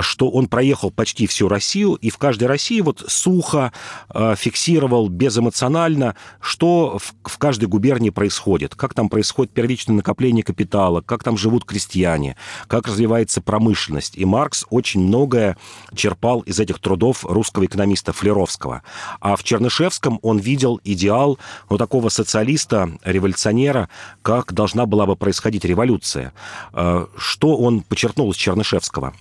[0.01, 3.73] что он проехал почти всю Россию, и в каждой России вот сухо
[4.13, 11.01] э, фиксировал, безэмоционально, что в, в каждой губернии происходит, как там происходит первичное накопление капитала,
[11.01, 14.17] как там живут крестьяне, как развивается промышленность.
[14.17, 15.57] И Маркс очень многое
[15.95, 18.83] черпал черпал из этих трудов русского экономиста Флеровского.
[19.21, 21.39] А в Чернышевском он видел идеал
[21.71, 23.89] ну, такого социалиста, революционера,
[24.23, 26.33] как должна была бы происходить революция.
[26.73, 29.13] Э, что он подчеркнул из Чернышевского?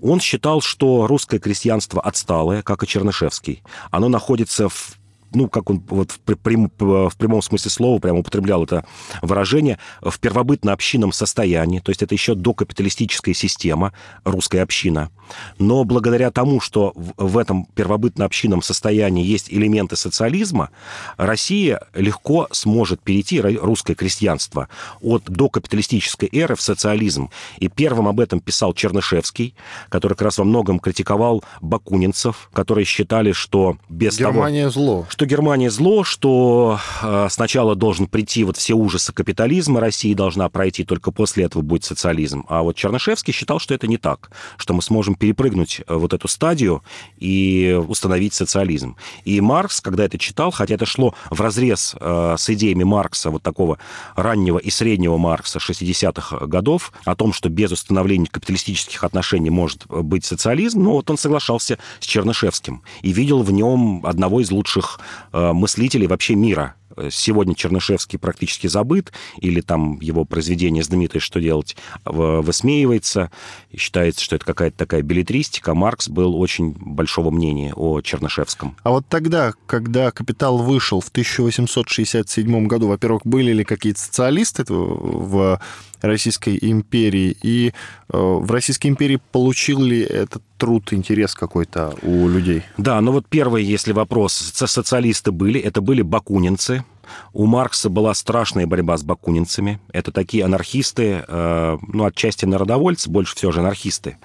[0.00, 3.62] Он считал, что русское крестьянство отсталое, как и Чернышевский.
[3.90, 4.98] Оно находится в
[5.32, 8.84] ну, как он вот в, прям, в прямом смысле слова прямо употреблял это
[9.22, 13.92] выражение, в первобытно-общинном состоянии, то есть это еще докапиталистическая система,
[14.24, 15.10] русская община.
[15.58, 20.70] Но благодаря тому, что в этом первобытно-общинном состоянии есть элементы социализма,
[21.16, 24.68] Россия легко сможет перейти, русское крестьянство,
[25.00, 27.30] от докапиталистической эры в социализм.
[27.58, 29.54] И первым об этом писал Чернышевский,
[29.88, 34.72] который как раз во многом критиковал бакунинцев, которые считали, что без Германия того...
[34.72, 40.48] зло что Германия зло, что э, сначала должен прийти вот все ужасы капитализма, Россия должна
[40.48, 42.46] пройти, только после этого будет социализм.
[42.48, 46.28] А вот Чернышевский считал, что это не так, что мы сможем перепрыгнуть э, вот эту
[46.28, 46.84] стадию
[47.16, 48.94] и установить социализм.
[49.24, 53.42] И Маркс, когда это читал, хотя это шло в разрез э, с идеями Маркса, вот
[53.42, 53.78] такого
[54.14, 60.24] раннего и среднего Маркса 60-х годов, о том, что без установления капиталистических отношений может быть
[60.24, 65.00] социализм, но вот он соглашался с Чернышевским и видел в нем одного из лучших
[65.32, 66.74] мыслителей вообще мира.
[67.10, 73.30] Сегодня Чернышевский практически забыт, или там его произведение знаменитое «Что делать?» высмеивается,
[73.76, 75.74] считается, что это какая-то такая билетристика.
[75.74, 78.74] Маркс был очень большого мнения о Чернышевском.
[78.82, 85.60] А вот тогда, когда «Капитал» вышел в 1867 году, во-первых, были ли какие-то социалисты в
[86.00, 87.72] Российской империи, и э,
[88.16, 92.62] в Российской империи получил ли этот труд, интерес какой-то у людей?
[92.76, 96.84] Да, ну вот первый, если вопрос, социалисты были, это были бакунинцы,
[97.32, 99.80] у Маркса была страшная борьба с бакунинцами.
[99.92, 104.18] Это такие анархисты, э, ну, отчасти народовольцы, больше всего же анархисты.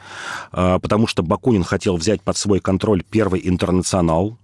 [0.52, 4.38] Э, потому что Бакунин хотел взять под свой контроль первый интернационал,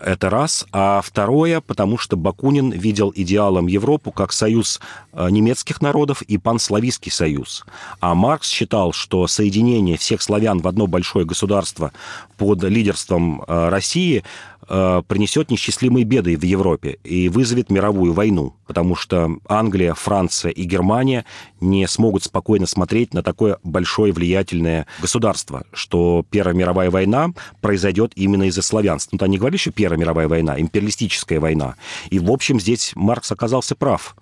[0.00, 0.66] это раз.
[0.72, 4.80] А второе, потому что Бакунин видел идеалом Европу как союз
[5.12, 7.64] э, немецких народов и панславистский союз.
[8.00, 11.92] А Маркс считал, что соединение всех славян в одно большое государство
[12.36, 14.24] под лидерством э, России
[14.66, 21.24] принесет несчастливые беды в Европе и вызовет мировую войну, потому что Англия, Франция и Германия
[21.60, 28.44] не смогут спокойно смотреть на такое большое влиятельное государство, что Первая мировая война произойдет именно
[28.44, 29.10] из-за славянства.
[29.12, 31.74] Ну, то не говорили, что Первая мировая война, империалистическая война.
[32.10, 34.16] И, в общем, здесь Маркс оказался прав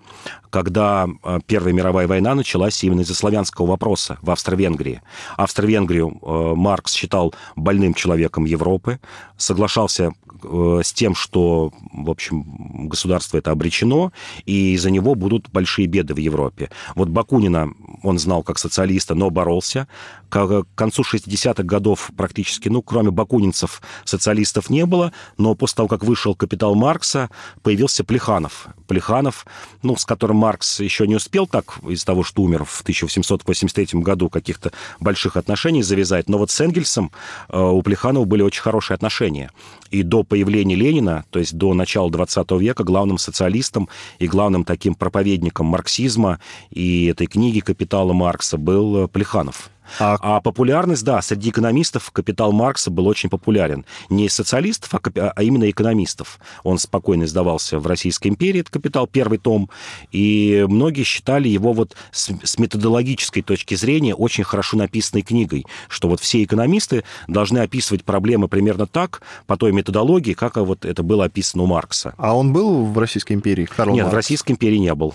[0.50, 5.00] когда э, Первая мировая война началась именно из-за славянского вопроса в Австро-Венгрии.
[5.38, 9.00] Австро-Венгрию э, Маркс считал больным человеком Европы,
[9.38, 14.12] соглашался э, с тем, что, в общем, государство это обречено,
[14.44, 16.70] и из-за него будут большие беды в Европе.
[16.94, 17.68] Вот Бакунина
[18.02, 19.86] он знал как социалиста, но боролся.
[20.32, 26.04] К концу 60-х годов практически, ну, кроме бакунинцев, социалистов не было, но после того, как
[26.04, 27.28] вышел «Капитал Маркса»,
[27.60, 28.68] появился Плеханов.
[28.86, 29.44] Плеханов,
[29.82, 34.30] ну, с которым Маркс еще не успел так, из того, что умер в 1883 году,
[34.30, 37.12] каких-то больших отношений завязать, но вот с Энгельсом
[37.50, 39.50] э, у Плеханова были очень хорошие отношения.
[39.90, 44.94] И до появления Ленина, то есть до начала 20 века, главным социалистом и главным таким
[44.94, 46.40] проповедником марксизма
[46.70, 49.71] и этой книги «Капитала Маркса» был Плеханов.
[49.98, 50.16] А...
[50.20, 53.84] а популярность, да, среди экономистов капитал Маркса был очень популярен.
[54.08, 55.00] Не социалистов, а,
[55.34, 56.38] а именно экономистов.
[56.62, 59.70] Он спокойно издавался в Российской империи, это капитал, первый том.
[60.10, 66.08] И многие считали его вот с, с методологической точки зрения очень хорошо написанной книгой, что
[66.08, 71.24] вот все экономисты должны описывать проблемы примерно так, по той методологии, как вот это было
[71.24, 72.14] описано у Маркса.
[72.16, 74.12] А он был в Российской империи, Карл Нет, Маркс?
[74.12, 75.14] в Российской империи не был.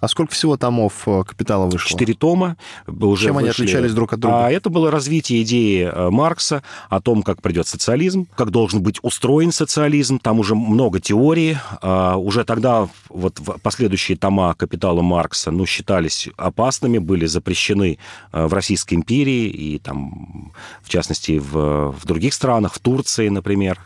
[0.00, 1.88] А сколько всего томов э, «Капитала» вышло?
[1.88, 2.56] Четыре тома.
[2.86, 3.46] Уже Чем вышли.
[3.46, 4.46] они отличались друг от друга?
[4.46, 8.98] А это было развитие идеи э, Маркса о том, как придет социализм, как должен быть
[9.02, 10.18] устроен социализм.
[10.18, 11.56] Там уже много теорий.
[11.80, 17.98] А, уже тогда вот последующие тома «Капитала» Маркса ну, считались опасными, были запрещены
[18.32, 23.78] э, в Российской империи и там, в частности, в, в других странах, в Турции, например.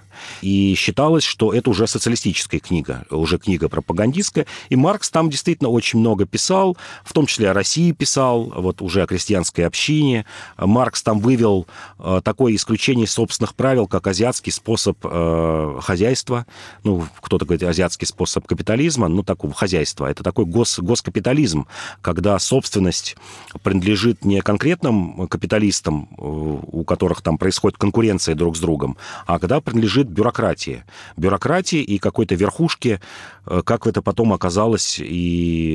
[0.42, 4.46] И считалось, что это уже социалистическая книга, уже книга пропагандистская.
[4.68, 9.02] И Маркс там действительно очень много писал, в том числе о России писал, вот уже
[9.02, 10.24] о крестьянской общине.
[10.58, 11.66] Маркс там вывел
[11.98, 16.46] э, такое исключение собственных правил, как азиатский способ э, хозяйства.
[16.82, 20.06] Ну, кто-то говорит азиатский способ капитализма, ну, такого хозяйства.
[20.06, 21.66] Это такой гос, госкапитализм,
[22.00, 23.16] когда собственность
[23.62, 29.60] принадлежит не конкретным капиталистам, э, у которых там происходит конкуренция друг с другом, а когда
[29.60, 30.84] принадлежит бюрократии.
[31.16, 33.00] Бюрократии и какой-то верхушке,
[33.44, 35.65] как это потом оказалось и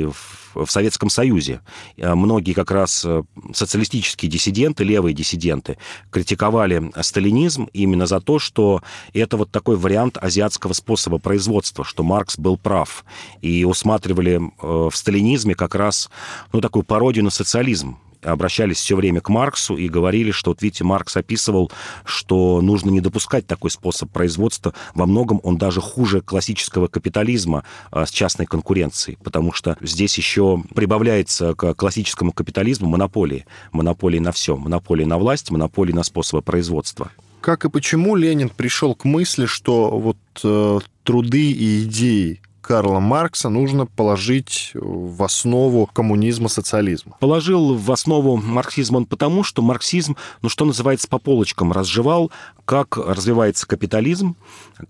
[0.54, 1.62] в Советском Союзе.
[1.97, 3.23] Э, многие как раз э,
[3.54, 5.77] социалистические диссиденты, левые диссиденты,
[6.10, 8.82] критиковали сталинизм именно за то, что
[9.13, 13.06] это вот такой вариант азиатского способа производства, что Маркс был прав.
[13.41, 16.10] И усматривали в сталинизме как раз
[16.54, 20.84] ну, такую пародию на социализм обращались все время к Марксу и говорили, что, вот видите,
[20.84, 21.71] Маркс описывал,
[22.05, 24.73] что нужно не допускать такой способ производства.
[24.93, 30.63] Во многом он даже хуже классического капитализма а, с частной конкуренцией, потому что здесь еще
[30.75, 33.45] прибавляется к классическому капитализму монополии.
[33.71, 34.55] Монополии на все.
[34.55, 37.12] Монополии на власть, монополии на способы производства.
[37.41, 43.50] Как и почему Ленин пришел к мысли, что вот э, труды и идеи Карла Маркса
[43.50, 47.17] нужно положить в основу коммунизма, социализма?
[47.19, 52.32] Положил в основу марксизма он потому, что марксизм, ну что называется, по полочкам разжевал,
[52.65, 54.36] как развивается капитализм,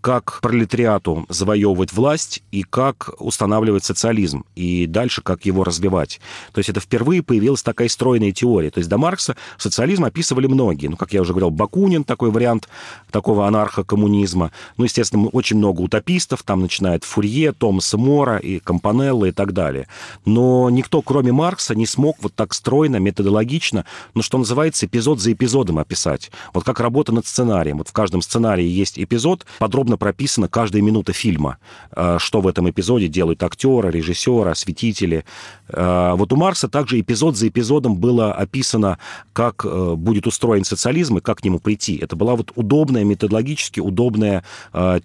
[0.02, 6.20] как пролетариату завоевывать власть и как устанавливать социализм, и дальше как его развивать.
[6.52, 8.70] То есть это впервые появилась такая стройная теория.
[8.70, 10.88] То есть до Маркса социализм описывали многие.
[10.88, 12.70] Ну, как я уже говорил, Бакунин, такой вариант
[13.10, 14.52] такого анархокоммунизма.
[14.78, 19.88] Ну, естественно, очень много утопистов, там начинает Фурье, Томаса Мора и Компанелла и так далее.
[20.26, 25.32] Но никто, кроме Маркса, не смог вот так стройно, методологично, ну, что называется, эпизод за
[25.34, 26.32] эпизодом описать.
[26.56, 27.78] Вот как работа над сценарием.
[27.78, 31.60] Вот в каждом сценарии есть эпизод, подробно прописана каждая минута фильма,
[31.92, 35.24] э, что в этом эпизоде делают актеры, режиссеры, осветители.
[35.68, 38.98] Э, вот у Маркса также эпизод за эпизодом было описано,
[39.34, 41.96] как э, будет устроен социализм и как к нему прийти.
[41.98, 44.44] Это была вот удобная, методологически удобная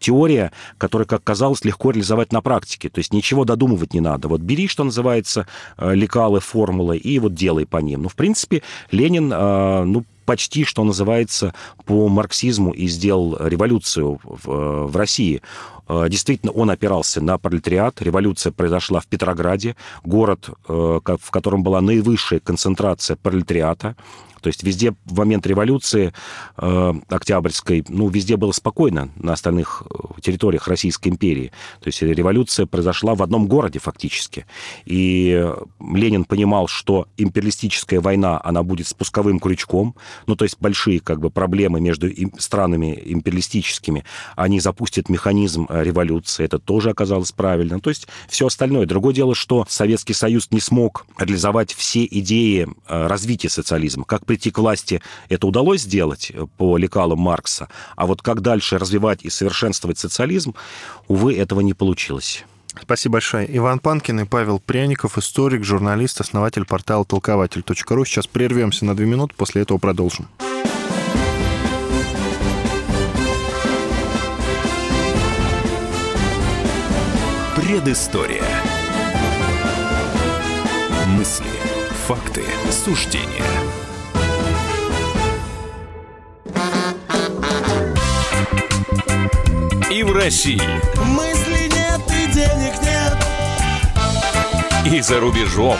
[0.00, 2.88] теория, которая, как казалось, легко реализовать на практике.
[2.88, 4.28] То есть ничего додумывать не надо.
[4.28, 8.02] Вот бери, что называется, э, лекалы, формулы, и вот делай по ним.
[8.02, 11.54] Ну, в принципе, Ленин, э, ну, почти, что называется,
[11.87, 15.42] по марксизму и сделал революцию в, э, в России.
[15.88, 18.02] Действительно, он опирался на пролетариат.
[18.02, 23.94] Революция произошла в Петрограде, город, в котором была наивысшая концентрация пролетариата.
[24.46, 26.12] То есть везде в момент революции
[26.56, 31.50] э, Октябрьской, ну, везде было спокойно на остальных э, территориях Российской империи.
[31.80, 34.46] То есть революция произошла в одном городе фактически.
[34.85, 35.44] И
[35.80, 39.96] Ленин понимал, что империалистическая война, она будет спусковым крючком,
[40.28, 44.04] ну, то есть большие как бы проблемы между странами империалистическими,
[44.37, 47.80] они запустят механизм э, революции, это тоже оказалось правильно.
[47.80, 48.87] То есть все остальное.
[48.87, 54.36] Другое дело, что Советский Союз не смог реализовать все идеи э, развития социализма, как при
[54.37, 59.24] прийти к власти это удалось сделать э, по лекалам Маркса, а вот как дальше развивать
[59.24, 60.55] и совершенствовать социализм,
[61.09, 62.45] увы, этого не получилось.
[62.82, 63.47] Спасибо большое.
[63.57, 68.05] Иван Панкин и Павел Пряников, историк, журналист, основатель портала толкователь.ру.
[68.05, 70.28] Сейчас прервемся на две минуты, после этого продолжим.
[77.57, 78.45] Предыстория.
[81.07, 81.47] Мысли,
[82.07, 83.76] факты, суждения.
[89.89, 90.61] И в России.
[91.01, 93.16] Мысли нет и денег нет.
[94.84, 95.78] И за рубежом.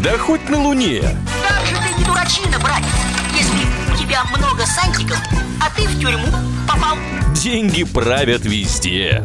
[0.00, 1.00] Да хоть на Луне.
[1.48, 2.86] Как же ты не дурачина, братец,
[3.34, 5.18] если у тебя много сантиков,
[5.60, 6.28] а ты в тюрьму
[6.68, 6.98] попал.
[7.34, 9.24] Деньги правят везде.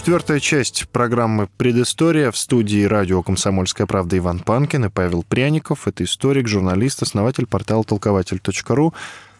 [0.00, 5.86] Четвертая часть программы «Предыстория» в студии радио «Комсомольская правда» Иван Панкин и Павел Пряников.
[5.86, 8.94] Это историк, журналист, основатель портала толкователь.ру.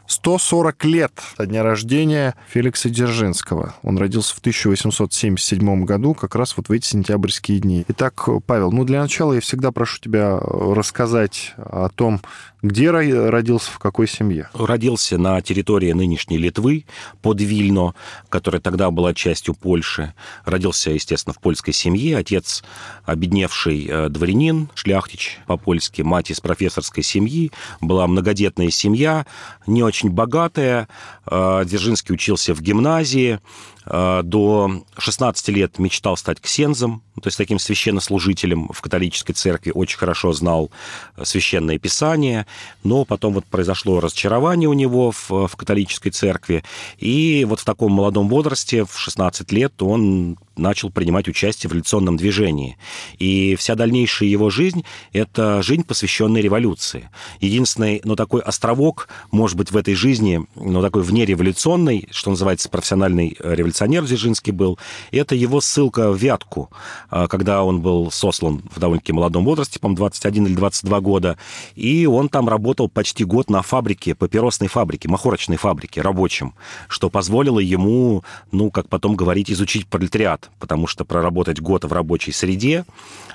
[0.07, 3.75] 140 лет со дня рождения Феликса Дзержинского.
[3.83, 7.87] Он родился в 1877 году, как раз вот в эти сентябрьские дни.
[7.89, 12.21] Итак, Павел, ну для начала я всегда прошу тебя рассказать о том,
[12.63, 14.49] где родился, в какой семье?
[14.53, 16.85] Родился на территории нынешней Литвы,
[17.23, 17.95] под Вильно,
[18.29, 20.13] которая тогда была частью Польши.
[20.45, 22.19] Родился, естественно, в польской семье.
[22.19, 22.63] Отец
[23.05, 27.51] обедневший э, дворянин, шляхтич по-польски, мать из профессорской семьи.
[27.81, 29.27] Была многодетная семья,
[29.67, 30.89] не очень богатая.
[31.27, 33.41] Э, Дзержинский учился в гимназии.
[33.87, 39.99] Э, до 16 лет мечтал стать ксензом, то есть таким священнослужителем в католической церкви, очень
[39.99, 40.71] хорошо знал
[41.23, 42.47] священное писание,
[42.83, 46.63] но потом вот произошло разочарование у него в, в католической церкви,
[46.99, 52.17] и вот в таком молодом возрасте, в 16 лет, он начал принимать участие в революционном
[52.17, 52.77] движении.
[53.19, 57.09] И вся дальнейшая его жизнь— это жизнь, посвященная революции.
[57.41, 63.37] Единственный, ну, такой островок, может быть, в этой жизни, ну, такой внереволюционный, что называется, профессиональный
[63.43, 64.79] революционер Дзержинский был,
[65.11, 66.71] это его ссылка в Вятку,
[67.09, 71.39] а, когда он был сослан в довольно-таки молодом возрасте, по 21 или 22 года,
[71.75, 76.55] и он там работал почти год на фабрике, папиросной фабрике, махорочной фабрике, рабочим,
[76.89, 82.33] что позволило ему, ну, как потом говорить, изучить пролетариат потому что проработать год в рабочей
[82.33, 82.85] среде,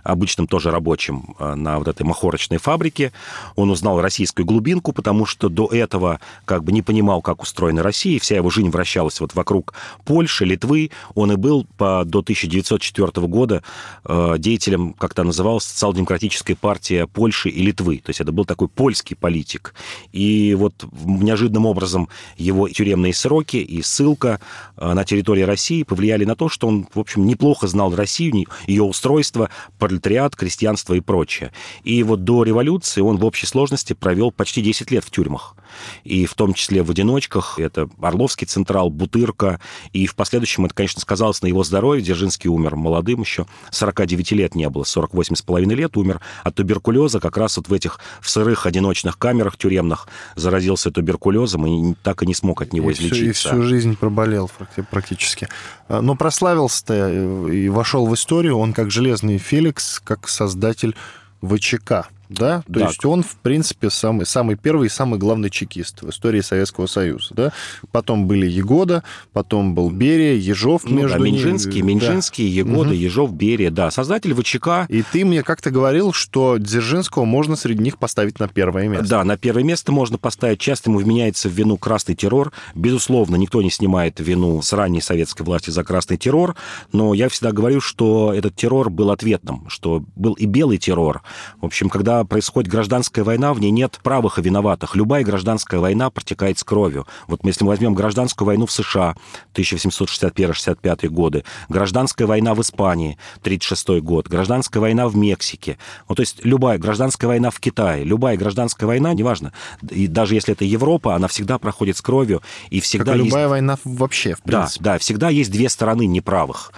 [0.04, 3.12] обычным тоже рабочим э, на вот этой махорочной фабрике,
[3.56, 8.20] он узнал российскую глубинку, потому что до этого как бы не понимал, как устроена Россия,
[8.20, 9.74] вся его жизнь вращалась вот вокруг
[10.06, 10.92] Польши, Литвы.
[11.16, 13.64] Он и был по, до 1904 года
[14.06, 17.98] э, деятелем, как то называлась, социал-демократической партии Польши и Литвы.
[17.98, 19.74] То есть это был такой польский политик.
[20.12, 24.40] И вот неожиданным образом его тюремные сроки и ссылка
[24.78, 28.84] э, на территории России повлияли на то, что он, в общем, неплохо знал Россию, ее
[28.84, 31.52] устройство, пролетариат, крестьянство и прочее.
[31.84, 35.56] И вот до революции он в общей сложности провел почти 10 лет в тюрьмах.
[36.04, 37.60] И в том числе в одиночках.
[37.60, 39.60] Это Орловский Централ, Бутырка.
[39.92, 42.04] И в последующем это, конечно, сказалось на его здоровье.
[42.04, 43.46] Дзержинский умер молодым еще.
[43.72, 47.20] 49 лет не было, 48,5 лет умер от туберкулеза.
[47.20, 52.26] Как раз вот в этих в сырых одиночных камерах тюремных заразился туберкулезом и так и
[52.26, 53.50] не смог от него и излечиться.
[53.50, 54.50] Всю, и всю жизнь проболел
[54.90, 55.48] практически.
[55.90, 60.96] Но прославился-то э, и вошел в историю он как Железный Феликс, как создатель
[61.42, 62.64] ВЧК да?
[62.68, 62.88] То да.
[62.88, 67.34] есть он, в принципе, самый, самый первый и самый главный чекист в истории Советского Союза,
[67.34, 67.54] да?
[67.92, 69.04] Потом были Егода,
[69.34, 71.94] потом был Берия, Ежов ну, между да, Минжинский, ними.
[71.94, 72.70] Минжинский, да.
[72.70, 72.98] Егода, угу.
[72.98, 74.86] Ежов, Берия, да, создатель ВЧК.
[74.90, 79.08] И ты мне как-то говорил, что Дзержинского можно среди них поставить на первое место.
[79.08, 80.60] Да, на первое место можно поставить.
[80.60, 82.52] Часто ему вменяется в вину красный террор.
[82.74, 86.56] Безусловно, никто не снимает вину с ранней советской власти за красный террор,
[86.92, 91.22] но я всегда говорю, что этот террор был ответным, что был и белый террор.
[91.62, 94.96] В общем, когда происходит гражданская война, в ней нет правых и виноватых.
[94.96, 97.06] Любая гражданская война протекает с кровью.
[97.28, 99.16] Вот если мы возьмем гражданскую войну в США
[99.54, 106.44] 1861-65 годы, гражданская война в Испании 36 год, гражданская война в Мексике, ну, то есть
[106.44, 109.54] любая гражданская война в Китае, любая гражданская война, неважно,
[109.90, 113.28] и даже если это Европа, она всегда проходит с кровью, и всегда как есть...
[113.28, 114.84] любая война вообще, в принципе.
[114.84, 116.72] Да, да, всегда есть две стороны неправых.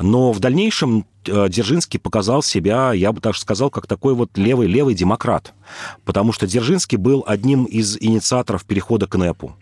[0.00, 5.52] Но в дальнейшем Дзержинский показал себя, я бы так сказал, как такой вот левый-левый демократ.
[6.04, 9.56] Потому что Дзержинский был одним из инициаторов перехода к НЭПу.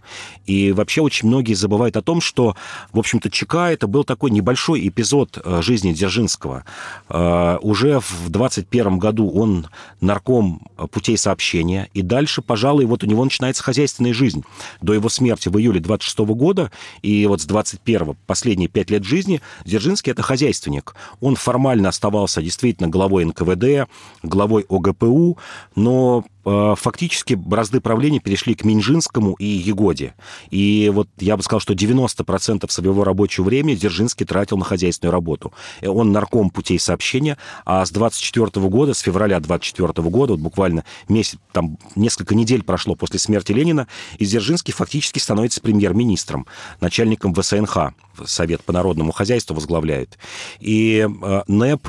[0.47, 2.57] И вообще очень многие забывают о том, что,
[2.93, 6.65] в общем-то, ЧК это был такой небольшой эпизод э, жизни Дзержинского.
[7.09, 9.69] Э, уже в 21 году он
[10.01, 14.45] нарком путей сообщения, и дальше, пожалуй, вот у него начинается хозяйственная жизнь.
[14.81, 16.71] До его смерти в июле 26 года,
[17.03, 20.95] и вот с 21 последние пять лет жизни, Дзержинский это хозяйственник.
[21.21, 23.89] Он формально оставался действительно главой НКВД,
[24.23, 25.39] главой ОГПУ,
[25.77, 30.15] но Э, фактически бразды правления перешли к Минжинскому и Егоде.
[30.51, 35.53] И вот я бы сказал, что 90% своего рабочего времени Дзержинский тратил на хозяйственную работу.
[35.81, 40.85] Э, он нарком путей сообщения, а с 24 года, с февраля 24 года, вот буквально
[41.09, 43.87] месяц, там несколько недель прошло после смерти Ленина,
[44.19, 46.47] и Дзержинский фактически становится премьер-министром,
[46.81, 47.93] начальником ВСНХ,
[48.25, 50.19] Совет по народному хозяйству возглавляет.
[50.61, 51.89] И э, НЭП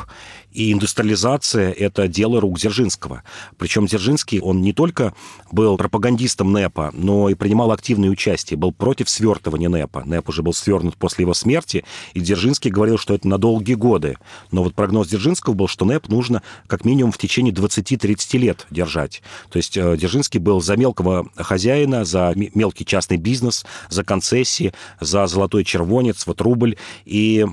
[0.52, 3.24] и индустриализация– это дело рук Дзержинского.
[3.58, 5.14] Причем Дзержинский, он не только
[5.52, 10.04] был пропагандистом НЭПа, но и принимал активное участие, был против свертывания НЭПа.
[10.06, 11.84] НЭП уже был свернут после его смерти,
[12.14, 14.18] и Дзержинский говорил, что это на долгие годы.
[14.52, 19.22] Но вот прогноз Дзержинского был, что НЭП нужно как минимум в течение 20-30 лет держать.
[19.50, 25.28] То есть э, Дзержинский был за мелкого хозяина, за мелкий частный бизнес, за концессии, за
[25.28, 26.78] золотой червонец, вот рубль.
[27.06, 27.46] И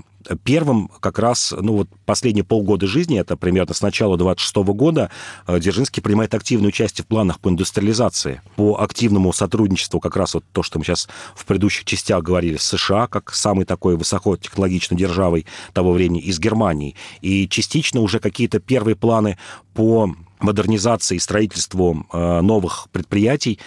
[0.45, 5.11] Первым как раз, ну вот последние полгода жизни, это примерно с начала 26 года,
[5.47, 10.45] э, Дзержинский принимает активное участие в планах по индустриализации, по активному сотрудничеству, как раз вот
[10.53, 15.47] то, что мы сейчас в предыдущих частях говорили, с США, как самой такой высокотехнологичной державой
[15.73, 16.97] того времени, и с Германией.
[17.21, 19.39] И частично уже какие-то первые планы
[19.75, 23.59] по модернизации и строительству э, новых предприятий,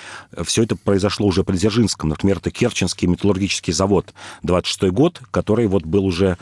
[0.44, 2.10] все это произошло уже при Дзержинском.
[2.10, 4.14] Например, это Керченский металлургический завод,
[4.44, 6.36] 26 год, который вот был уже э,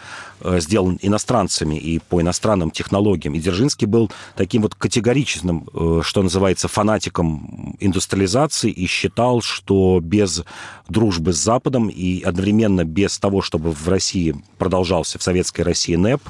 [0.60, 3.36] сделан иностранцами и по иностранным технологиям.
[3.36, 10.44] И Дзержинский был таким вот категоричным, э, что называется, фанатиком индустриализации и считал, что без
[10.88, 16.22] дружбы с Западом и одновременно без того, чтобы в России продолжался, в Советской России НЭП,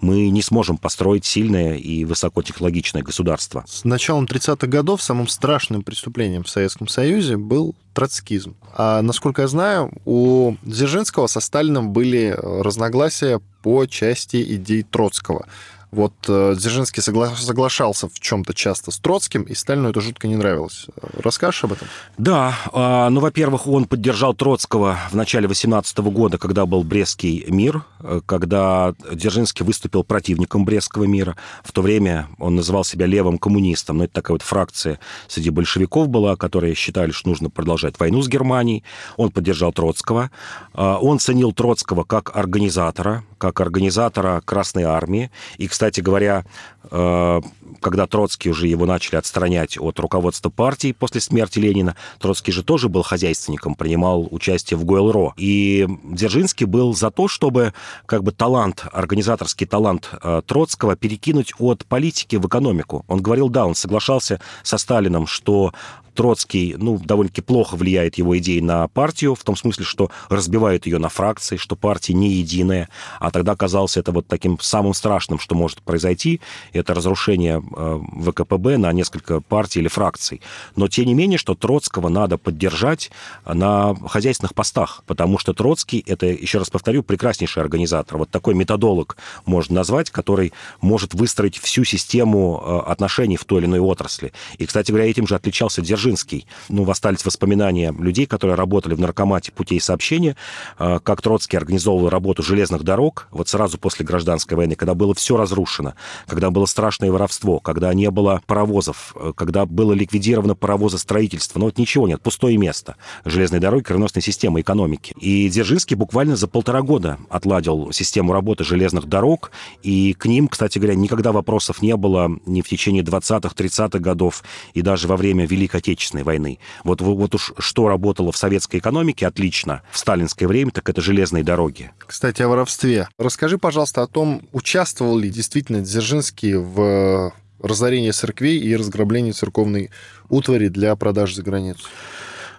[0.00, 3.64] мы не сможем построить сильное и высокотехнологичное государство.
[3.66, 8.54] С началом 30-х годов самым страшным преступлением в Советском Союзе был троцкизм.
[8.74, 15.46] А насколько я знаю, у Дзержинского со Сталином были разногласия по части идей Троцкого.
[15.90, 20.36] Вот э, Дзержинский согла- соглашался в чем-то часто с Троцким, и Сталину это жутко не
[20.36, 20.86] нравилось.
[21.22, 21.88] Расскажешь об этом?
[22.18, 27.84] Да, э, ну, во-первых, он поддержал Троцкого в начале 18 года, когда был Брестский мир,
[28.00, 31.36] э, когда Дзержинский выступил противником Брестского мира.
[31.62, 36.08] В то время он называл себя левым коммунистом, но это такая вот фракция среди большевиков
[36.08, 38.82] была, которые считали, что нужно продолжать войну с Германией.
[39.16, 40.30] Он поддержал Троцкого.
[40.74, 45.30] Э, он ценил Троцкого как организатора, как организатора Красной Армии.
[45.58, 46.44] И, кстати говоря,
[46.90, 52.88] когда Троцкий уже его начали отстранять от руководства партии после смерти Ленина, Троцкий же тоже
[52.88, 55.34] был хозяйственником, принимал участие в ГОЛРО.
[55.36, 57.72] И Дзержинский был за то, чтобы
[58.06, 63.04] как бы талант, организаторский талант э, Троцкого перекинуть от политики в экономику.
[63.08, 65.72] Он говорил, да, он соглашался со Сталином, что
[66.16, 70.98] Троцкий, ну, довольно-таки плохо влияет его идеи на партию, в том смысле, что разбивает ее
[70.98, 72.88] на фракции, что партия не единая,
[73.20, 76.40] а тогда казалось это вот таким самым страшным, что может произойти,
[76.76, 80.40] это разрушение э, ВКПБ на несколько партий или фракций.
[80.74, 83.10] Но, тем не менее, что Троцкого надо поддержать
[83.44, 88.18] на хозяйственных постах, потому что Троцкий, это, еще раз повторю, прекраснейший организатор.
[88.18, 93.66] Вот такой методолог можно назвать, который может выстроить всю систему э, отношений в той или
[93.66, 94.32] иной отрасли.
[94.58, 96.46] И, кстати говоря, этим же отличался Дзержинский.
[96.68, 100.36] Ну, остались воспоминания людей, которые работали в наркомате путей сообщения,
[100.78, 105.36] а, как Троцкий организовывал работу железных дорог вот сразу после гражданской войны, когда было все
[105.36, 105.94] разрушено,
[106.26, 111.58] когда было страшное воровство, когда не было паровозов, э, когда было ликвидировано паровозостроительство.
[111.58, 112.96] Ну, вот ничего нет, пустое место.
[113.24, 115.14] Железные дороги, кровеносная система экономики.
[115.20, 119.50] И Дзержинский буквально за полтора года отладил систему работы железных дорог,
[119.82, 124.42] и к ним, кстати говоря, никогда вопросов не было ни в течение 20-х, 30-х годов,
[124.74, 126.58] и даже во время Великой Отечественной войны.
[126.84, 131.44] Вот, вот уж что работало в советской экономике отлично в сталинское время, так это железные
[131.44, 131.92] дороги.
[131.98, 133.08] Кстати, о воровстве.
[133.18, 139.90] Расскажи, пожалуйста, о том, участвовал ли действительно Дзержинский в разорении церквей и разграблении церковной
[140.28, 141.88] утвари для продажи за границу.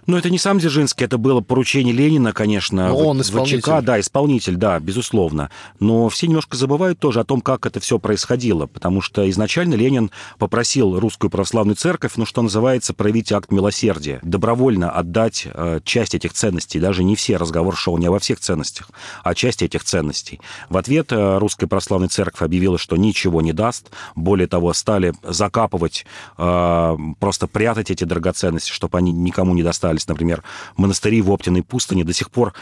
[0.08, 2.88] Ну, это не сам Дзержинский, это было поручение Ленина, конечно.
[2.88, 3.60] Но он исполнитель.
[3.60, 5.52] ВЧК, да, исполнитель, да, безусловно.
[5.82, 10.10] Но все немножко забывают тоже о том, как это все происходило, потому что изначально Ленин
[10.40, 16.32] попросил Русскую Православную Церковь, ну, что называется, проявить акт милосердия, добровольно отдать э, часть этих
[16.32, 18.90] ценностей, даже не все, разговор шел не обо всех ценностях,
[19.26, 20.40] а часть этих ценностей.
[20.70, 26.06] В ответ э, Русская Православная Церковь объявила, что ничего не даст, более того, стали закапывать,
[26.38, 30.44] э, просто прятать эти драгоценности, чтобы они никому не достались остались, например,
[30.78, 32.04] монастыри в Оптиной пустыне.
[32.04, 32.54] До сих пор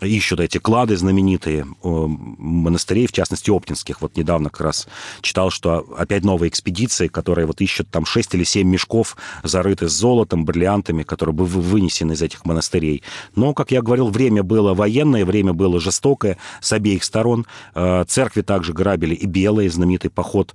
[0.00, 4.00] ищут эти клады знаменитые монастырей, в частности, оптинских.
[4.00, 4.88] Вот недавно как раз
[5.20, 9.92] читал, что опять новые экспедиции, которые вот ищут там 6 или 7 мешков, зарыты с
[9.92, 13.02] золотом, бриллиантами, которые бы вынесены из этих монастырей.
[13.34, 17.46] Но, как я говорил, время было военное, время было жестокое с обеих сторон.
[17.74, 20.54] Э, церкви также грабили и белые, знаменитый поход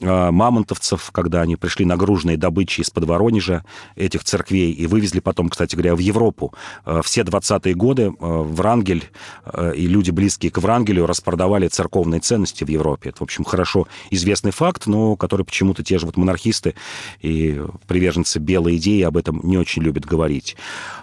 [0.00, 3.64] э, мамонтовцев, когда они пришли нагруженные добычей из-под Воронежа
[3.96, 6.54] этих церквей и вывезли потом, кстати говоря, в Европу.
[6.84, 9.04] Э, все 20-е годы в Врангель
[9.46, 13.08] э, и люди, близкие к Врангелю, распродавали церковные ценности в Европе.
[13.08, 16.74] Это, в общем, хорошо известный факт, но который почему-то те же вот монархисты
[17.22, 20.54] и приверженцы белой идеи об этом не очень любят говорить.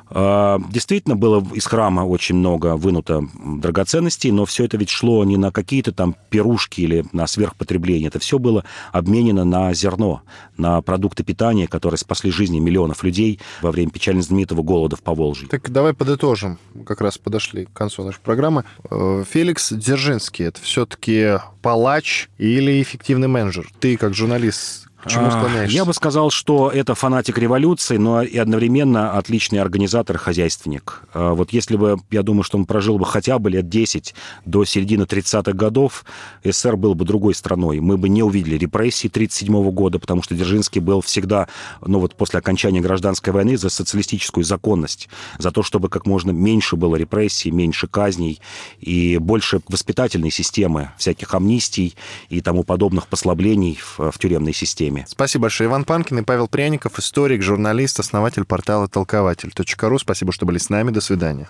[0.10, 5.38] А, действительно, было из храма очень много вынуто драгоценностей, но все это ведь шло не
[5.38, 8.10] на какие-то там пирушки или на сверхпотребление.
[8.10, 10.22] Это все было обменено на зерно,
[10.58, 15.48] на продукты питания, которые спасли жизни миллионов людей во время печально знаменитого голода в Поволжье.
[15.48, 16.60] Так давай подытожим.
[16.86, 18.66] Как раз подошли к концу нашей программы.
[18.90, 23.70] Э, Феликс Дзержинский— это все-таки палач или эффективный менеджер?
[23.80, 25.76] Ты, как журналист, к чему склоняешься?
[25.76, 31.04] Я бы сказал, что это фанатик революции, но и одновременно отличный организатор, хозяйственник.
[31.14, 34.66] А вот если бы, я думаю, что он прожил бы хотя бы лет 10 до
[34.66, 36.06] середины 30-х годов,
[36.44, 37.80] СССР был бы другой страной.
[37.80, 41.48] Мы бы не увидели репрессий 1937 года, потому что Дзержинский был всегда,
[41.86, 46.78] ну вот после окончания гражданской войны, за социалистическую законность, за то, чтобы как можно меньше
[46.78, 48.42] было репрессий, меньше казней
[48.80, 51.96] и больше воспитательной системы, всяких амнистий
[52.30, 55.06] и тому подобных послаблений в, в тюремной системе теме.
[55.08, 55.70] Спасибо большое.
[55.70, 60.00] Иван Панкин и Павел Пряников, историк, журналист, основатель портала толкователь.ру.
[60.00, 60.92] Спасибо, что были с нами.
[60.92, 61.48] До свидания.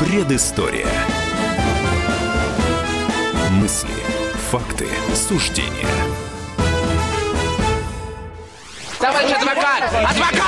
[0.00, 0.86] Предыстория.
[3.50, 3.88] Мысли,
[4.50, 5.86] факты, суждения.
[8.98, 9.84] Товарищ адвокат!
[9.84, 10.47] Адвокат!